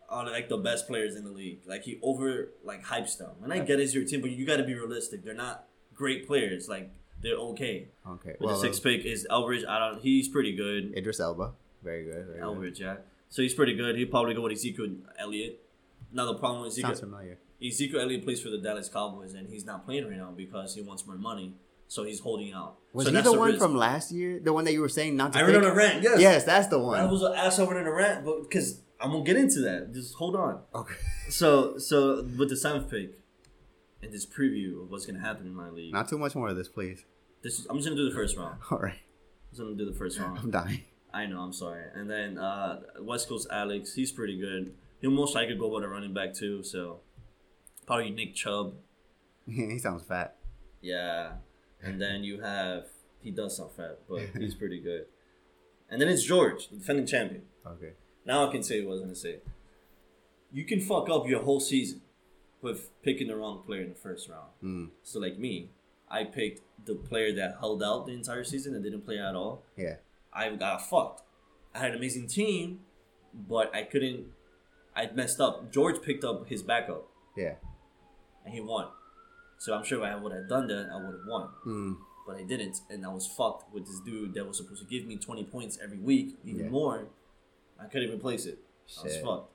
[0.08, 1.60] are like the best players in the league.
[1.66, 3.30] Like he over like hypes them.
[3.42, 5.22] And i get it's your team but you got to be realistic.
[5.24, 6.68] They're not great players.
[6.68, 6.90] Like
[7.22, 8.36] they're okay Okay.
[8.40, 9.66] with the sixth um, pick is Elbridge.
[9.66, 10.00] I don't.
[10.00, 10.94] He's pretty good.
[10.96, 11.52] Idris Elba.
[11.82, 12.26] Very good.
[12.26, 12.42] Very good.
[12.42, 12.96] Elbridge, yeah.
[13.28, 13.96] So he's pretty good.
[13.96, 14.88] He'll probably go with Ezekiel
[15.18, 15.60] Elliott.
[16.12, 17.38] Now the problem with Ezekiel, Sounds familiar.
[17.64, 20.80] Ezekiel Elliott plays for the Dallas Cowboys, and he's not playing right now because he
[20.82, 21.54] wants more money.
[21.90, 22.76] So he's holding out.
[22.92, 23.58] Was so he that's the one risk.
[23.60, 24.40] from last year?
[24.40, 25.54] The one that you were saying not to I pick?
[25.54, 26.02] ran on a rant.
[26.02, 26.20] Yes.
[26.20, 27.00] Yes, that's the one.
[27.00, 29.92] I was an ass over in a rant, but because I'm gonna get into that.
[29.94, 30.60] Just hold on.
[30.74, 30.94] okay.
[31.30, 33.17] So, so with the seventh pick,
[34.02, 35.92] and this preview of what's gonna happen in my league.
[35.92, 37.04] Not too much more of this, please.
[37.42, 38.58] This is, I'm just gonna do the first round.
[38.70, 38.94] All right.
[38.94, 40.38] I'm just gonna do the first round.
[40.38, 40.82] I'm dying.
[41.12, 41.84] I know, I'm sorry.
[41.94, 44.74] And then uh, West Coast Alex, he's pretty good.
[45.00, 47.00] He'll most likely go with a running back too, so
[47.86, 48.74] probably Nick Chubb.
[49.46, 50.36] he sounds fat.
[50.80, 51.32] Yeah.
[51.82, 52.86] And then you have
[53.20, 55.06] he does sound fat, but he's pretty good.
[55.90, 57.42] And then it's George, the defending champion.
[57.66, 57.92] Okay.
[58.26, 59.38] Now I can say what I was gonna say.
[60.52, 62.02] You can fuck up your whole season
[62.62, 64.48] with picking the wrong player in the first round.
[64.62, 64.88] Mm.
[65.02, 65.70] So like me,
[66.10, 69.62] I picked the player that held out the entire season and didn't play at all.
[69.76, 69.96] Yeah.
[70.32, 71.22] I got fucked.
[71.74, 72.80] I had an amazing team,
[73.32, 74.26] but I couldn't.
[74.96, 75.70] I messed up.
[75.72, 77.06] George picked up his backup
[77.36, 77.54] Yeah.
[78.44, 78.88] and he won.
[79.58, 81.48] So I'm sure if I would have done that, I would have won.
[81.66, 81.96] Mm.
[82.26, 85.06] But I didn't, and I was fucked with this dude that was supposed to give
[85.06, 86.70] me 20 points every week, even Yeah.
[86.70, 87.06] more.
[87.80, 88.58] I couldn't replace it.
[89.00, 89.52] I was fucked.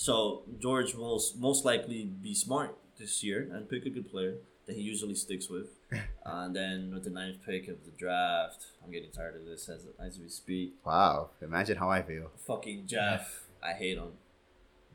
[0.00, 4.36] So George will most likely be smart this year and pick a good player
[4.66, 5.74] that he usually sticks with.
[5.92, 9.68] uh, and then with the ninth pick of the draft, I'm getting tired of this
[9.68, 10.76] as as we speak.
[10.86, 11.32] Wow.
[11.42, 12.30] Imagine how I feel.
[12.46, 14.12] Fucking Jeff, I hate him.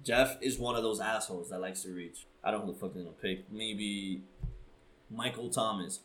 [0.04, 2.26] Jeff is one of those assholes that likes to reach.
[2.44, 3.52] I don't know who the fuck they're gonna pick.
[3.52, 4.24] Maybe
[5.12, 6.00] Michael Thomas.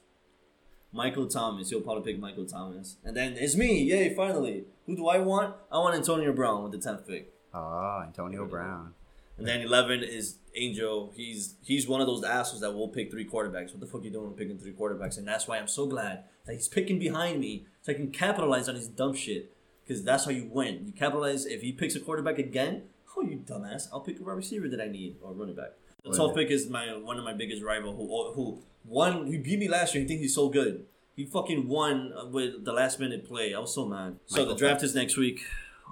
[0.92, 1.70] Michael Thomas.
[1.70, 2.96] He'll probably pick Michael Thomas.
[3.02, 3.82] And then it's me.
[3.82, 4.64] Yay, finally.
[4.84, 5.56] Who do I want?
[5.72, 7.32] I want Antonio Brown with the 10th pick.
[7.52, 8.94] Oh, Antonio Brown.
[9.38, 11.12] And then 11 is Angel.
[11.16, 13.70] He's he's one of those assholes that will pick three quarterbacks.
[13.70, 15.16] What the fuck are you doing picking three quarterbacks?
[15.16, 18.68] And that's why I'm so glad that he's picking behind me so I can capitalize
[18.68, 19.54] on his dumb shit.
[19.82, 20.84] Because that's how you win.
[20.86, 22.82] You capitalize if he picks a quarterback again.
[23.16, 23.88] Oh, you dumbass!
[23.92, 25.72] I'll pick a wide receiver that I need or running back.
[26.04, 29.26] The What 12th is pick is my one of my biggest rival who who won.
[29.26, 30.02] He beat me last year.
[30.02, 30.86] He thinks he's so good.
[31.16, 33.54] He fucking won with the last minute play.
[33.54, 34.18] I was so mad.
[34.26, 35.42] So the draft is next week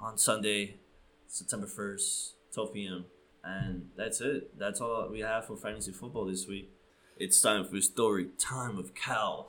[0.01, 0.77] on Sunday,
[1.29, 3.05] September first, 12 p.m.
[3.43, 4.57] And that's it.
[4.57, 6.71] That's all we have for fantasy football this week.
[7.17, 9.45] It's time for story time with Cal.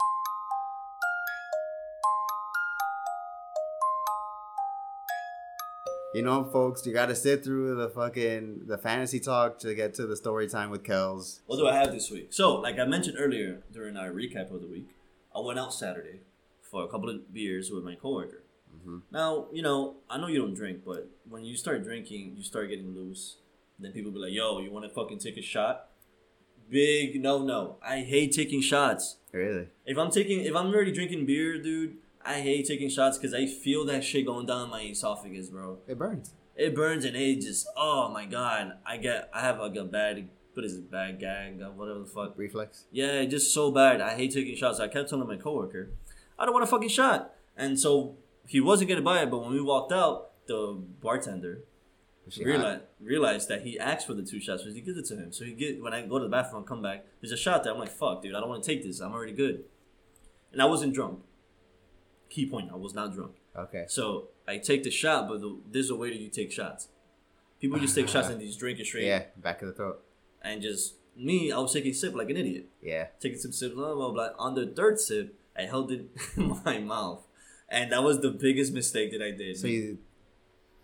[6.14, 9.94] You know, folks, you got to sit through the fucking the fantasy talk to get
[9.94, 11.40] to the story time with Kels.
[11.46, 12.32] What do I have this week?
[12.34, 14.88] So, like I mentioned earlier during our recap of the week,
[15.34, 16.20] I went out Saturday
[16.60, 18.39] for a couple of beers with my coworker.
[18.76, 19.02] Mhm.
[19.10, 22.68] Now, you know, I know you don't drink, but when you start drinking, you start
[22.68, 23.36] getting loose.
[23.78, 25.88] Then people be like, "Yo, you want to fucking take a shot?"
[26.68, 27.78] Big no, no.
[27.82, 29.16] I hate taking shots.
[29.32, 29.68] Really?
[29.86, 33.46] If I'm taking, if I'm already drinking beer, dude, I hate taking shots because I
[33.46, 35.78] feel that shit going down my esophagus, bro.
[35.88, 36.34] It burns.
[36.54, 38.78] It burns and it just, oh my god.
[38.86, 42.06] I get, I have like a bad, what is it, bad gag, uh, whatever the
[42.06, 42.34] fuck.
[42.36, 42.84] Reflex.
[42.92, 44.00] Yeah, just so bad.
[44.00, 44.78] I hate taking shots.
[44.78, 45.90] I kept telling my coworker,
[46.38, 47.32] I don't want a fucking shot.
[47.56, 48.16] And so
[48.50, 51.62] he wasn't gonna buy it, but when we walked out, the bartender
[52.42, 55.32] realized realized that he asked for the two shots, so he gives it to him.
[55.32, 57.62] So he get when I go to the bathroom, I come back, there's a shot
[57.62, 57.72] there.
[57.72, 58.98] I'm like, fuck, dude, I don't want to take this.
[58.98, 59.62] I'm already good.
[60.52, 61.20] And I wasn't drunk.
[62.28, 63.36] Key point, I was not drunk.
[63.56, 63.84] Okay.
[63.86, 66.88] So I take the shot, but the, there's a way that you take shots.
[67.60, 69.06] People just take shots and they just drink it straight.
[69.06, 70.02] Yeah, back of the throat.
[70.42, 72.66] And just me, I was taking sip like an idiot.
[72.82, 73.06] Yeah.
[73.20, 74.30] Taking some sips, blah blah blah.
[74.40, 77.26] On the third sip, I held it in my mouth,
[77.70, 79.56] and that was the biggest mistake that I did.
[79.56, 79.98] So you.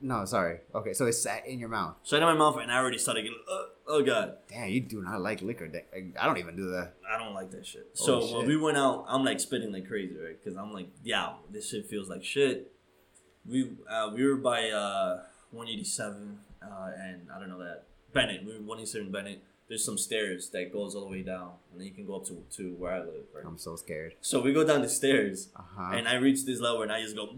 [0.01, 0.59] No, sorry.
[0.75, 1.97] Okay, so it sat in your mouth.
[2.03, 3.39] so I had in my mouth, and I already started getting.
[3.51, 5.71] Uh, oh god, Damn, you do not like liquor.
[6.21, 6.95] I don't even do that.
[7.11, 7.89] I don't like that shit.
[7.95, 10.37] So Holy when we went out, I'm like spitting like crazy, right?
[10.39, 12.73] Because I'm like, yeah, this shit feels like shit.
[13.47, 18.45] We uh, we were by uh, 187, uh, and I don't know that Bennett.
[18.45, 19.43] We were 187 Bennett.
[19.69, 22.25] There's some stairs that goes all the way down, and then you can go up
[22.27, 23.25] to to where I live.
[23.35, 23.45] Right?
[23.45, 24.15] I'm so scared.
[24.21, 25.91] So we go down the stairs, Uh huh.
[25.97, 27.29] and I reach this level, and I just go.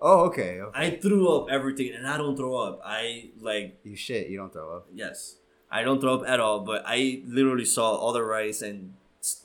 [0.00, 0.60] Oh, okay.
[0.60, 0.78] okay.
[0.78, 2.80] I threw up everything, and I don't throw up.
[2.84, 4.28] I like You shit.
[4.28, 4.86] You don't throw up.
[4.94, 5.36] yes,
[5.70, 6.60] I don't throw up at all.
[6.60, 8.92] But I literally saw all the rice and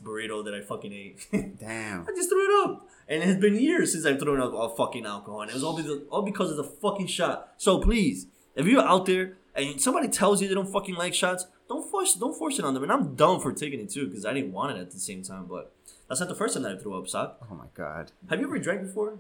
[0.04, 1.28] burrito that I fucking ate.
[1.60, 2.02] Damn.
[2.02, 2.88] I just threw it up.
[3.08, 5.42] And it has been years since I've thrown up all fucking alcohol.
[5.42, 7.54] And it was all because, all because of the fucking shot.
[7.58, 11.46] So please, if you're out there and somebody tells you they don't fucking like shots,
[12.02, 12.84] force don't force it on them.
[12.84, 15.24] And I'm dumb for taking it too because I didn't want it at the same
[15.24, 15.46] time.
[15.46, 15.74] But
[16.08, 17.46] that's not the first time that I threw up, sock.
[17.50, 18.12] Oh my god.
[18.30, 19.20] Have you ever drank before?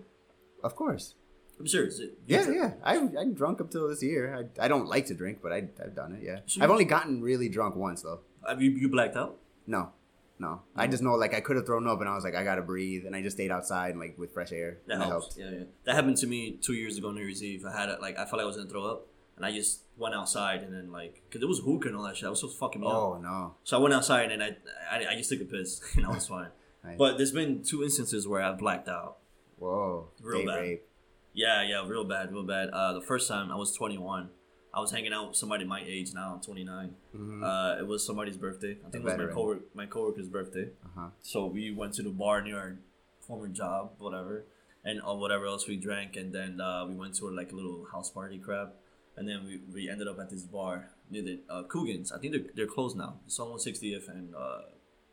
[0.63, 1.15] Of course.
[1.59, 1.99] I'm serious.
[1.99, 2.71] You Yeah, dr- yeah.
[2.83, 4.49] I I'm drunk up till this year.
[4.59, 6.23] I, I don't like to drink, but I I've done it.
[6.23, 6.39] Yeah.
[6.47, 8.21] So I've only gotten really drunk once though.
[8.47, 9.37] Have you you blacked out?
[9.67, 9.91] No,
[10.39, 10.61] no.
[10.75, 12.63] I just know like I could have thrown up, and I was like I gotta
[12.63, 14.79] breathe, and I just stayed outside like with fresh air.
[14.87, 15.37] That and helps.
[15.37, 15.63] Yeah, yeah.
[15.85, 17.63] That happened to me two years ago, New Year's Eve.
[17.63, 19.07] I had it like I felt like I was gonna throw up,
[19.37, 22.17] and I just went outside and then like because it was hookah and all that
[22.17, 22.27] shit.
[22.27, 22.93] I was so fucking me up.
[22.93, 23.55] Oh no.
[23.63, 24.55] So I went outside and I,
[24.91, 26.47] I, I just took a piss and I was fine.
[26.83, 26.97] Nice.
[26.97, 29.17] But there's been two instances where I've blacked out.
[29.59, 30.07] Whoa.
[30.19, 30.61] Real bad.
[30.61, 30.83] rape.
[31.31, 32.69] Yeah, yeah, real bad, real bad.
[32.71, 34.29] Uh, the first time I was 21.
[34.73, 36.95] I was hanging out with somebody my age now, I'm 29.
[37.15, 37.43] Mhm.
[37.43, 38.77] Uh, it was somebody's birthday.
[38.83, 40.69] I think it was my coworker, my coworker's birthday.
[40.83, 41.09] Uh-huh.
[41.21, 42.77] So we went to the bar near our
[43.19, 44.45] former job, whatever,
[44.83, 47.85] and uh, whatever else we drank, and then uh, we went to like a little
[47.91, 48.73] house party crap,
[49.17, 52.11] and then we, we ended up at this bar near the uh, Coogan's.
[52.11, 53.15] I think they're, they're closed now.
[53.25, 54.59] It's on 160th and uh,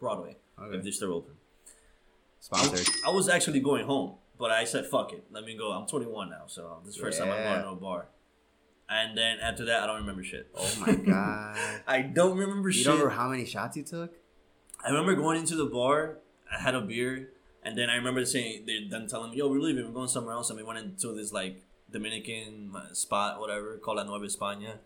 [0.00, 0.76] Broadway Okay.
[0.76, 1.34] if they're still open.
[2.40, 2.86] Sponsored.
[3.06, 6.30] I was actually going home, but I said, "Fuck it, let me go." I'm 21
[6.30, 7.52] now, so this is the first time I'm Yeah.
[7.54, 8.06] going to a bar.
[8.88, 10.48] And then after that, I don't remember shit.
[10.56, 11.58] Oh my god.
[11.86, 12.84] I don't remember You shit.
[12.86, 14.14] don't remember how many shots you took?
[14.84, 16.18] I remember going into the bar.
[16.50, 17.30] I had a beer,
[17.64, 19.84] and then I remember saying they them telling me, "Yo, we're leaving.
[19.84, 24.04] We're going somewhere else." And we went into this like Dominican spot, whatever, called La
[24.04, 24.78] Nueva España,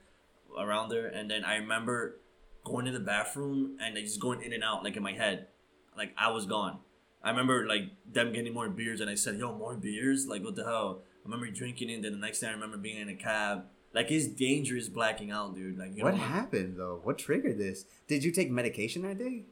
[0.58, 1.06] around there.
[1.06, 2.20] And then I remember
[2.64, 5.48] going to the bathroom and like, just going in and out, like in my head,
[5.96, 6.78] like I was gone.
[7.22, 10.26] I remember like them getting more beers, and I said, "Yo, more beers?
[10.26, 12.02] Like what the hell?" I remember drinking it.
[12.02, 13.66] Then the next day, I remember being in a cab.
[13.94, 15.78] Like it's dangerous blacking out, dude.
[15.78, 17.00] Like you What happened though?
[17.04, 17.84] What triggered this?
[18.08, 19.44] Did you take medication that day?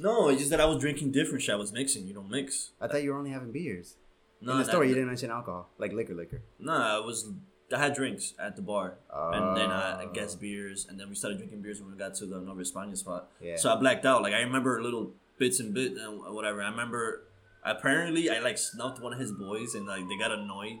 [0.00, 1.54] No, it's just that I was drinking different shit.
[1.54, 2.06] I was mixing.
[2.06, 2.72] You don't mix.
[2.80, 3.94] I thought you were only having beers.
[4.40, 6.42] No, In the story, you didn't mention alcohol, like liquor, liquor.
[6.58, 7.30] No, I was.
[7.74, 10.12] I had drinks at the bar, and then I, I Oh.
[10.12, 12.96] guess beers, and then we started drinking beers when we got to the Nova España
[12.96, 13.28] spot.
[13.40, 13.56] Yeah.
[13.56, 14.22] So I blacked out.
[14.22, 16.62] Like I remember little bits and bit and whatever.
[16.62, 17.24] I remember
[17.64, 20.78] apparently I like snuffed one of his boys, and like they got annoyed.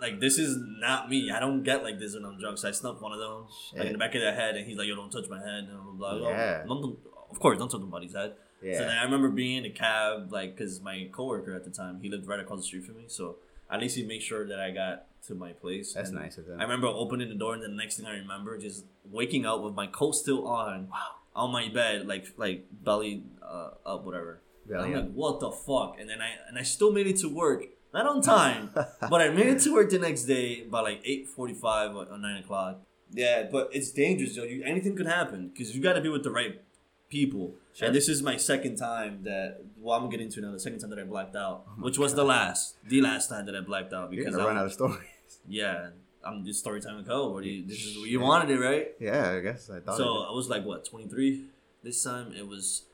[0.00, 1.30] Like this is not me.
[1.30, 2.58] I don't get like this when I'm drunk.
[2.58, 3.46] So I snuffed one of them
[3.76, 5.64] like in the back of their head, and he's like, "Yo, don't touch my head."
[5.70, 6.18] And blah blah.
[6.18, 6.28] blah.
[6.30, 6.64] Yeah.
[6.66, 6.98] Don't-
[7.30, 8.34] of course, don't touch nobody's head.
[8.64, 8.78] Yeah.
[8.78, 12.00] So then I remember being in a cab, like, because my coworker at the time,
[12.02, 13.04] he lived right across the street from me.
[13.08, 13.36] So
[13.70, 15.92] at least he made sure that I got to my place.
[15.92, 16.58] That's And nice of them.
[16.60, 19.74] I remember opening the door, and the next thing I remember, just waking up with
[19.74, 20.88] my coat still on,
[21.36, 24.40] on my bed, like like belly uh, up, whatever.
[24.68, 25.04] Belly I'm up.
[25.04, 25.96] like, what the fuck?
[26.00, 28.70] And then I and I still made it to work, not on time,
[29.10, 32.06] but I made it to work the next day by like eight forty five or,
[32.06, 32.80] or nine o'clock.
[33.10, 34.44] Yeah, but it's dangerous, yo.
[34.44, 36.60] You, anything could happen because you got to be with the right
[37.08, 37.54] people.
[37.74, 37.86] Sure.
[37.86, 40.52] And this is my second time that well, I'm getting to now.
[40.52, 43.46] The second time that I blacked out, Oh which was the last, the last time
[43.46, 45.00] that I blacked out You're because gonna I, run out of stories.
[45.48, 45.88] yeah,
[46.24, 47.30] I'm just story time Co.
[47.30, 47.66] What do you?
[47.66, 48.92] This is you wanted it, right?
[49.00, 49.96] Yeah, I guess I thought.
[49.96, 51.46] So I was like, what, 23?
[51.82, 52.84] This time it was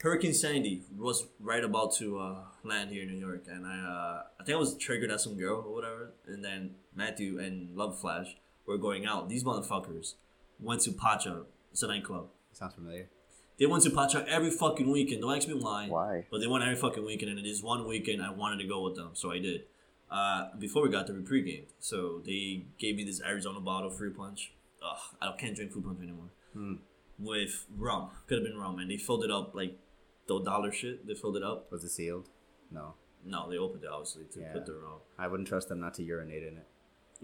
[0.00, 4.22] Hurricane Sandy was right about to uh, land here in New York, and I uh,
[4.40, 8.00] I think I was triggered at some girl or whatever, and then Matthew and Love
[8.00, 9.28] Flash were going out.
[9.28, 10.14] These motherfuckers
[10.58, 11.42] went to Pacha.
[11.72, 12.28] It's a nightclub.
[12.52, 13.10] sounds familiar.
[13.60, 15.20] They went to Pacha every fucking weekend.
[15.20, 15.86] Don't ask me why.
[15.86, 16.24] Why?
[16.30, 18.82] But they went every fucking weekend, and it is one weekend I wanted to go
[18.82, 19.64] with them, so I did.
[20.10, 21.66] Uh, before we got there, we pre-gamed.
[21.78, 24.52] So they gave me this Arizona bottle, fruit punch.
[24.82, 26.30] Ugh, I can't drink fruit punch anymore.
[26.54, 26.74] Hmm.
[27.18, 28.08] With rum.
[28.26, 28.78] Could have been rum.
[28.78, 29.78] And they filled it up like
[30.26, 31.06] the dollar shit.
[31.06, 31.70] They filled it up.
[31.70, 32.28] Was it sealed?
[32.70, 32.94] No,
[33.26, 34.52] No, they opened it, obviously, to Yeah.
[34.54, 35.00] put the rum.
[35.18, 36.66] I wouldn't trust them not to urinate in it.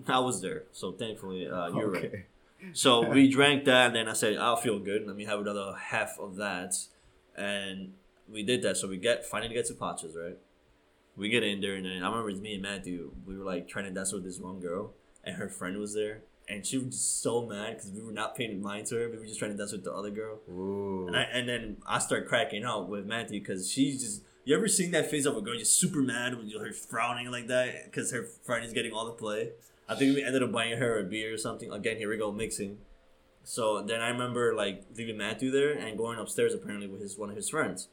[0.06, 2.26] I was there, so thankfully, uh, you're right.
[2.72, 5.06] So we drank that, and then I said, "I'll feel good.
[5.06, 6.74] Let me have another half of that."
[7.36, 7.92] And
[8.28, 8.76] we did that.
[8.76, 10.38] So we get finally get to Pachas, right?
[11.16, 13.12] We get in there, and then I remember it's me and Matthew.
[13.26, 14.92] We were like trying to dance with this one girl,
[15.24, 18.34] and her friend was there, and she was just so mad because we were not
[18.36, 19.08] paying mind to her.
[19.08, 21.06] We were just trying to dance with the other girl, Ooh.
[21.06, 24.22] and I and then I start cracking out with Matthew because she's just.
[24.44, 27.32] You ever seen that face of a girl just super mad with you her frowning
[27.32, 29.50] like that because her friend is getting all the play?
[29.88, 31.70] I think we ended up buying her a beer or something.
[31.72, 32.78] Again, here we go mixing.
[33.44, 37.30] So then I remember like leaving Matthew there and going upstairs apparently with his one
[37.30, 37.88] of his friends.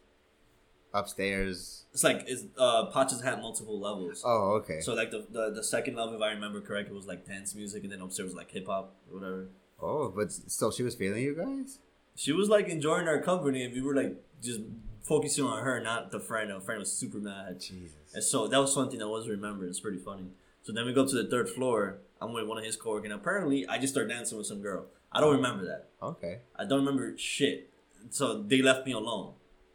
[0.96, 1.86] Upstairs.
[1.92, 4.22] It's like it's uh Pachas had multiple levels.
[4.24, 4.80] Oh, okay.
[4.80, 7.56] So like the, the the second level, if I remember correct, it was like dance
[7.56, 9.48] music, and then upstairs was like hip hop or whatever.
[9.82, 11.80] oh, but still, she was feeling you guys.
[12.16, 14.62] She was like enjoying our company, and we were like just
[15.02, 16.52] focusing on her, not the friend.
[16.52, 17.60] The friend was super mad.
[17.60, 17.96] Jesus.
[18.14, 19.70] And so that was something I was remembering.
[19.72, 20.28] It's pretty funny.
[20.64, 22.00] So then we go to the third floor.
[22.22, 24.86] I'm with one of his coworkers, and apparently I just start dancing with some girl.
[25.12, 25.90] I don't remember that.
[26.02, 26.40] Okay.
[26.58, 27.70] I don't remember shit.
[28.10, 29.34] So they left me alone.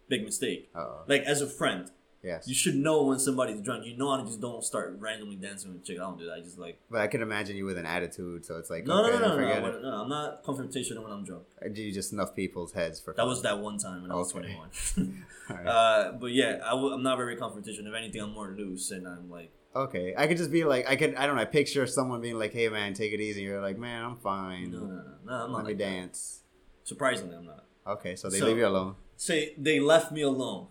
[0.09, 0.71] Big mistake.
[0.75, 1.03] Oh.
[1.07, 1.91] Like as a friend,
[2.23, 2.49] Yes.
[2.49, 3.85] you should know when somebody's drunk.
[3.87, 5.99] You know, I just don't start randomly dancing with a chick.
[5.99, 6.33] I don't do that.
[6.33, 9.05] I just like But I can imagine you with an attitude, so it's like no,
[9.05, 9.89] okay, no, no, no, no, no.
[10.03, 11.45] I'm not confrontational when I'm drunk.
[11.63, 13.13] Or Do you just snuff people's heads for?
[13.15, 14.69] That was that one time when I was 21.
[15.51, 15.67] Alright.
[15.67, 17.87] uh, but yeah, I w- I'm not very confrontational.
[17.89, 19.53] If anything, I'm more loose, and I'm like,
[19.85, 22.39] Okay, I could just be like, I could, I don't know, I picture someone being
[22.39, 24.73] like, "Hey, man, take it easy." You're like, "Man, I'm fine.
[24.73, 25.79] no, no, no, no I'm not Let me that.
[25.79, 26.41] dance."
[26.85, 27.65] Surprisingly, I'm not.
[27.87, 28.97] Okay, so they So- leave you alone.
[29.17, 30.69] say they left me alone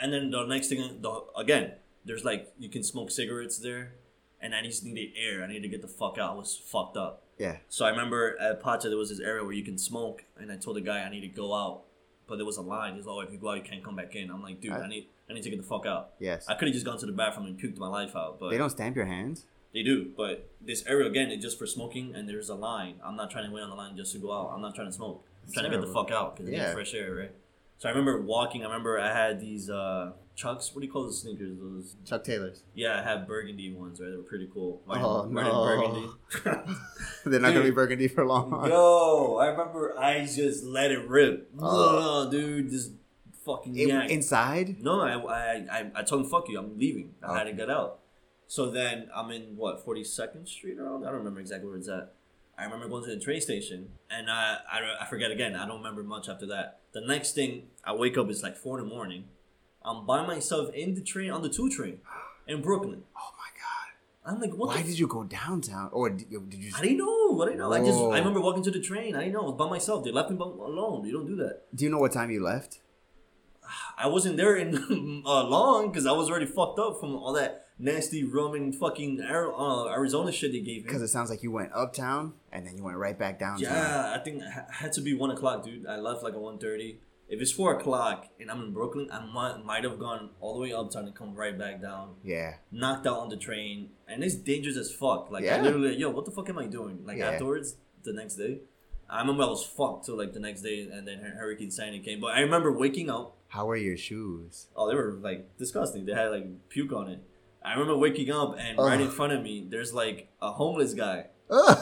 [0.00, 1.72] and then the next thing the, again
[2.06, 3.92] there's like you can smoke cigarettes there
[4.40, 6.96] and i just needed air i needed to get the fuck out i was fucked
[6.96, 7.58] up Yeah.
[7.68, 10.56] so i remember at pacha there was this area where you can smoke and i
[10.56, 11.82] told the guy i need to go out
[12.26, 13.96] but there was a line he's like oh if you go out you can't come
[13.96, 16.10] back in i'm like dude i, I- need i need to get the fuck out
[16.20, 16.46] Yes.
[16.48, 18.58] i could have just gone to the bathroom and puked my life out but They
[18.58, 19.46] don't stamp your hands.
[19.72, 22.94] they do, but this area again is just for smoking, and there's a line.
[23.04, 24.52] I'm not trying to wait on the line just to go out.
[24.54, 25.24] I'm not trying to smoke.
[25.46, 26.66] I'm trying to get the fuck out because I Yeah.
[26.68, 27.32] need fresh air, right?
[27.78, 28.62] So I remember walking.
[28.62, 30.72] I remember I had these uh, Chucks.
[30.72, 31.58] What do you call those sneakers?
[31.60, 32.62] Those Chuck Taylors.
[32.74, 34.00] yeah, I had burgundy ones.
[34.00, 34.80] Right, they were pretty cool.
[34.86, 35.64] Mine, Oh, no.
[35.64, 36.08] burgundy.
[37.26, 38.50] They're not gonna be burgundy for long.
[38.68, 41.50] Yo, I remember I just let it rip.
[41.58, 42.26] Oh.
[42.26, 42.92] Ugh, dude, just
[43.44, 44.10] fucking In- yank.
[44.10, 44.80] inside.
[44.80, 47.14] No, I, I, I, I told him, fuck you, I'm leaving.
[47.22, 48.00] I had to get out.
[48.46, 51.02] So then I'm in, what, 42nd Street around?
[51.04, 52.12] I don't remember exactly where it's at.
[52.56, 55.56] I remember going to the train station, and I, I, I forget again.
[55.56, 56.80] I don't remember much after that.
[56.92, 59.24] The next thing, I wake up, it's like 4 in the morning.
[59.84, 61.98] I'm by myself in the train, on the 2 train
[62.46, 63.02] in Brooklyn.
[63.16, 64.34] Oh my god.
[64.34, 65.90] I'm like, what Why did you go downtown?
[65.92, 66.40] Or did you?
[66.48, 67.42] Did you I didn't know.
[67.42, 67.72] I didn't know.
[67.72, 69.16] I just, I remember walking to the train.
[69.16, 69.42] I didn't know.
[69.42, 70.04] I was by myself.
[70.04, 71.04] They left me alone.
[71.04, 71.62] You don't do that.
[71.74, 72.78] do you know what time you left?
[73.96, 77.66] I wasn't there in uh, long because I was already fucked up from all that
[77.78, 80.86] nasty rum and fucking uh, Arizona shit they gave me.
[80.86, 83.60] Because it sounds like you went uptown and then you went right back downtown.
[83.72, 85.86] Yeah, I think it had to be one o'clock, dude.
[85.86, 87.00] I left like at one thirty.
[87.26, 90.60] If it's four o'clock and I'm in Brooklyn, I might might have gone all the
[90.60, 92.54] way uptown and come right back down, Yeah.
[92.70, 95.30] knocked out on the train, and it's dangerous as fuck.
[95.30, 95.56] Like Yeah.
[95.56, 97.00] I literally, yo, what the fuck am I doing?
[97.06, 97.30] Like Yeah.
[97.30, 98.60] afterwards, the next day,
[99.08, 102.20] I remember I was fucked till like the next day, and then Hurricane Sandy came.
[102.20, 103.36] But I remember waking up.
[103.54, 104.66] How were your shoes?
[104.74, 106.06] Oh, they were like disgusting.
[106.06, 107.20] They had like puke on it.
[107.64, 111.26] I remember waking up and right in front of me, there's like a homeless guy
[111.50, 111.78] Ugh.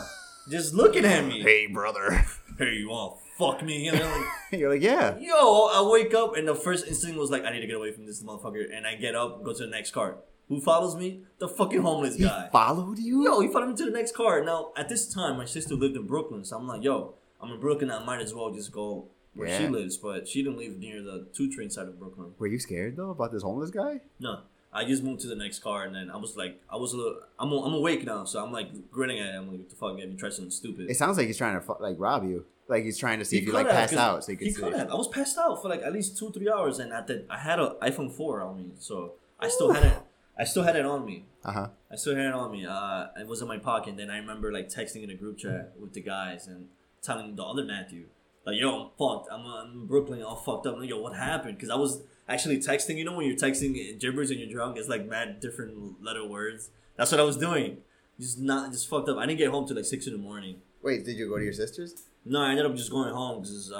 [0.51, 1.41] just looking at me.
[1.43, 2.25] Hey, brother.
[2.59, 3.89] Hey, you want to fuck me?
[3.89, 5.17] And I'm like, You're like, yeah.
[5.19, 7.93] yo, I wake up and the first instinct was like, I need to get away
[7.93, 8.67] from this motherfucker.
[8.77, 10.17] And I get up, go to the next car.
[10.51, 11.23] Who follows me?
[11.39, 12.51] The fucking homeless He guy.
[12.53, 13.25] followed you?
[13.25, 14.45] Yo, he followed me to the next car.
[14.45, 17.59] Now, at this time, my sister lived in Brooklyn, so I'm like, yo, I'm in
[17.59, 17.91] Brooklyn.
[17.91, 19.97] I might as well just go where she lives.
[19.97, 22.33] But she didn't live near the two train side of Brooklyn.
[22.39, 24.01] Were you scared though about this homeless guy?
[24.21, 24.41] No.
[24.75, 26.97] I just moved to the next car, and then I was like, I was a
[26.97, 29.99] little, I'm, I'm awake now, so I'm like grinning at him, like, what the fuck,
[30.01, 30.89] have you tried something stupid?
[30.89, 32.47] It sounds like he's trying to like rob you.
[32.69, 34.73] Like he's trying to see if you like have, passed out, so you he could
[34.73, 34.89] have.
[34.89, 37.37] I was passed out for like at least two, three hours, and at the I
[37.37, 39.99] had an iPhone four on me, so I still had it.
[40.39, 41.27] I still had it on me.
[41.45, 41.69] Uh huh.
[41.91, 42.65] I still had it on me.
[42.65, 43.91] Uh, it was in my pocket.
[43.91, 46.69] And then I remember like texting in a group chat with the guys and
[47.03, 48.07] telling the other Matthew,
[48.47, 49.29] like, "Yo, I'm fucked.
[49.33, 51.57] I'm, uh, I'm in Brooklyn, all fucked up." Like, Yo, what happened?
[51.57, 52.97] Because I was actually texting.
[52.97, 56.71] You know, when you're texting gibberish and you're drunk, it's like mad different letter words.
[56.97, 57.79] That's what I was doing.
[58.21, 59.17] Just not just fucked up.
[59.19, 60.57] I didn't get home till like six in the morning.
[60.83, 62.05] Wait, did you go to your sister's?
[62.25, 63.77] No, I ended up just going home because uh,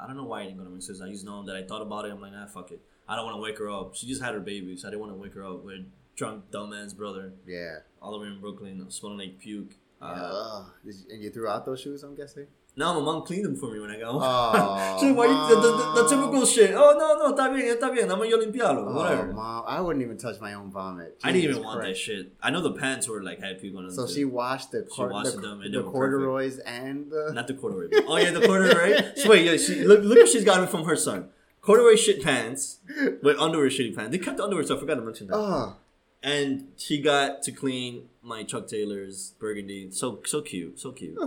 [0.00, 1.00] I don't know why I didn't go to my sister's.
[1.00, 2.10] I just know that I thought about it.
[2.12, 2.80] I'm like, nah, fuck it.
[3.08, 3.94] I don't want to wake her up.
[3.94, 5.80] She just had her baby, so I didn't want to wake her up with
[6.16, 7.78] drunk dumbass brother Yeah.
[8.00, 9.74] all the way in Brooklyn, smelling like puke.
[10.00, 12.46] Uh, you- and you threw out those shoes, I'm guessing?
[12.74, 14.22] No, my mom cleaned them for me when I got home.
[14.24, 16.70] Oh, She's like, why you, the, the, the, the typical shit.
[16.74, 18.08] Oh, no, no, está bien, está bien.
[18.08, 18.86] Dame yo limpiarlo.
[18.88, 19.32] Oh, Whatever.
[19.34, 21.18] mom, I wouldn't even touch my own vomit.
[21.22, 22.32] I didn't Jesus even want that shit.
[22.42, 23.94] I know the pants were like had puke on them.
[23.94, 24.14] So too.
[24.14, 27.30] she washed the She washed the, them and the corduroys and the.
[27.34, 27.88] Not the corduroy.
[28.06, 29.12] oh yeah, the corduroy.
[29.16, 31.28] so wait, yeah, she look look what she's gotten from her son.
[31.60, 32.78] Corduroy shit pants
[33.22, 34.12] with underwear shitty pants.
[34.12, 35.36] They kept the underwear, so I forgot to mention that.
[35.36, 35.76] Oh,
[36.22, 39.90] And she got to clean my Chuck Taylor's burgundy.
[39.90, 41.18] So so cute, so cute.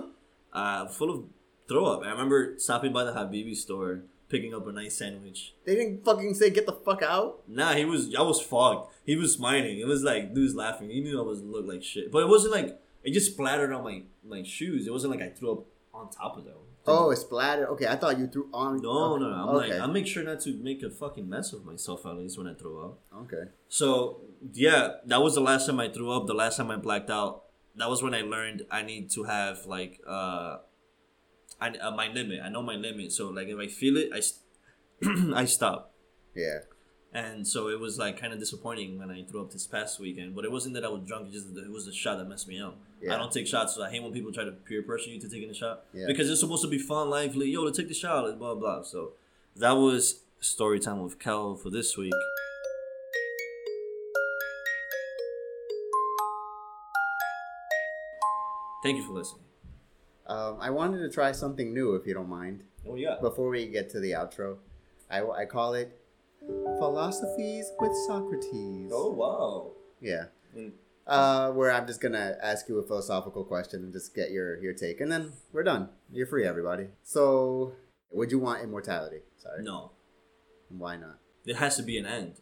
[0.52, 1.24] Uh, full of
[1.68, 2.04] throw up.
[2.04, 5.54] I remember stopping by the Habibi store, picking up a nice sandwich.
[5.66, 7.44] they didn't fucking say get the fuck out.
[7.48, 8.14] Nah, he was.
[8.16, 8.92] I was fogged.
[9.06, 9.80] He was smiling.
[9.80, 10.90] It was like dude was laughing.
[10.90, 13.84] He knew I was look like shit, but it wasn't like it just splattered on
[13.84, 14.88] my my shoes.
[14.88, 16.56] It wasn't like I threw up on top of them.
[16.88, 17.68] Oh, it splattered.
[17.70, 18.80] Okay, I thought you threw on.
[18.82, 19.24] No, okay.
[19.24, 19.36] no, no.
[19.36, 19.74] I'm okay.
[19.74, 22.48] like, I make sure not to make a fucking mess of myself at least when
[22.48, 23.00] I throw up.
[23.24, 23.50] okay.
[23.68, 24.22] So
[24.54, 26.28] yeah, that was the last time I threw up.
[26.28, 27.44] The last time I blacked out.
[27.78, 30.58] That was when I learned I need to have like uh,
[31.60, 32.40] I, uh my limit.
[32.44, 33.12] I know my limit.
[33.12, 35.94] So like if I feel it, I st- I stop.
[36.36, 36.60] Yeah.
[37.14, 40.36] And so it was like kind of disappointing when I threw up this past weekend.
[40.36, 42.48] But it wasn't that I was drunk; it just it was the shot that messed
[42.48, 42.78] me up.
[43.02, 43.16] Yeah.
[43.16, 45.30] I don't take shots, so I hate when people try to peer pressure you to
[45.30, 46.08] taking a shot Yeah.
[46.08, 47.50] because it's supposed to be fun, lively.
[47.50, 48.84] Yo, to take the shot, blah blah.
[48.84, 49.14] So
[49.56, 52.12] that was story time with Kel for this week.
[58.84, 59.46] Thank you for listening.
[60.28, 62.64] Um, I wanted to try something new, if you don't mind.
[62.84, 63.22] You got?
[63.22, 64.58] Before we get to the outro,
[65.10, 66.00] I, I call it
[66.80, 68.92] philosophies with Socrates.
[68.94, 69.72] Oh wow!
[70.02, 70.26] Yeah.
[70.56, 70.72] Mm.
[71.08, 74.74] Uh, where I'm just gonna ask you a philosophical question and just get your your
[74.74, 75.90] take, and then we're done.
[76.12, 76.88] You're free, everybody.
[77.04, 77.74] So,
[78.12, 79.20] would you want immortality?
[79.38, 79.64] Sorry.
[79.64, 79.92] No,
[80.70, 81.18] Why not?
[81.46, 82.42] there has to be an end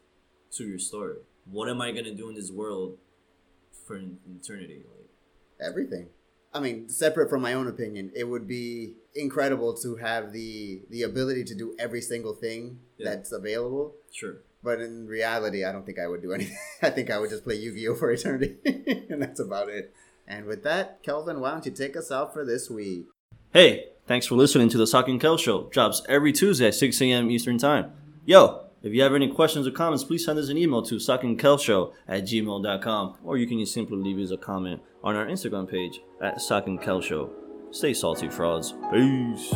[0.51, 1.17] to your story.
[1.45, 2.97] What am I gonna do in this world
[3.85, 4.83] for an eternity?
[4.89, 5.09] Like,
[5.69, 6.07] Everything.
[6.53, 11.01] I mean, separate from my own opinion, it would be incredible to have the the
[11.03, 13.09] ability to do every single thing Yeah.
[13.09, 13.95] that's available.
[14.11, 14.37] sure.
[14.63, 16.55] But in reality, I don't think I would do anything.
[16.81, 18.55] I think I would just play Yu-Gi-Oh for eternity,
[19.09, 19.93] and that's about it.
[20.25, 23.07] And with that, Kelvin, why don't you take us out for this week?
[23.51, 25.63] Hey, thanks for listening to the Sock and Kel Show.
[25.69, 27.29] Drops every Tuesday at 6 a.m.
[27.29, 27.91] Eastern Time.
[28.25, 31.93] Yo, if you have any questions or comments, please send us an email to sockandkelshow
[32.07, 36.41] at gmail.com or you can simply leave us a comment on our Instagram page at
[36.41, 37.31] Sock and Kel Show.
[37.71, 38.73] Stay salty, frauds.
[38.91, 39.53] Peace.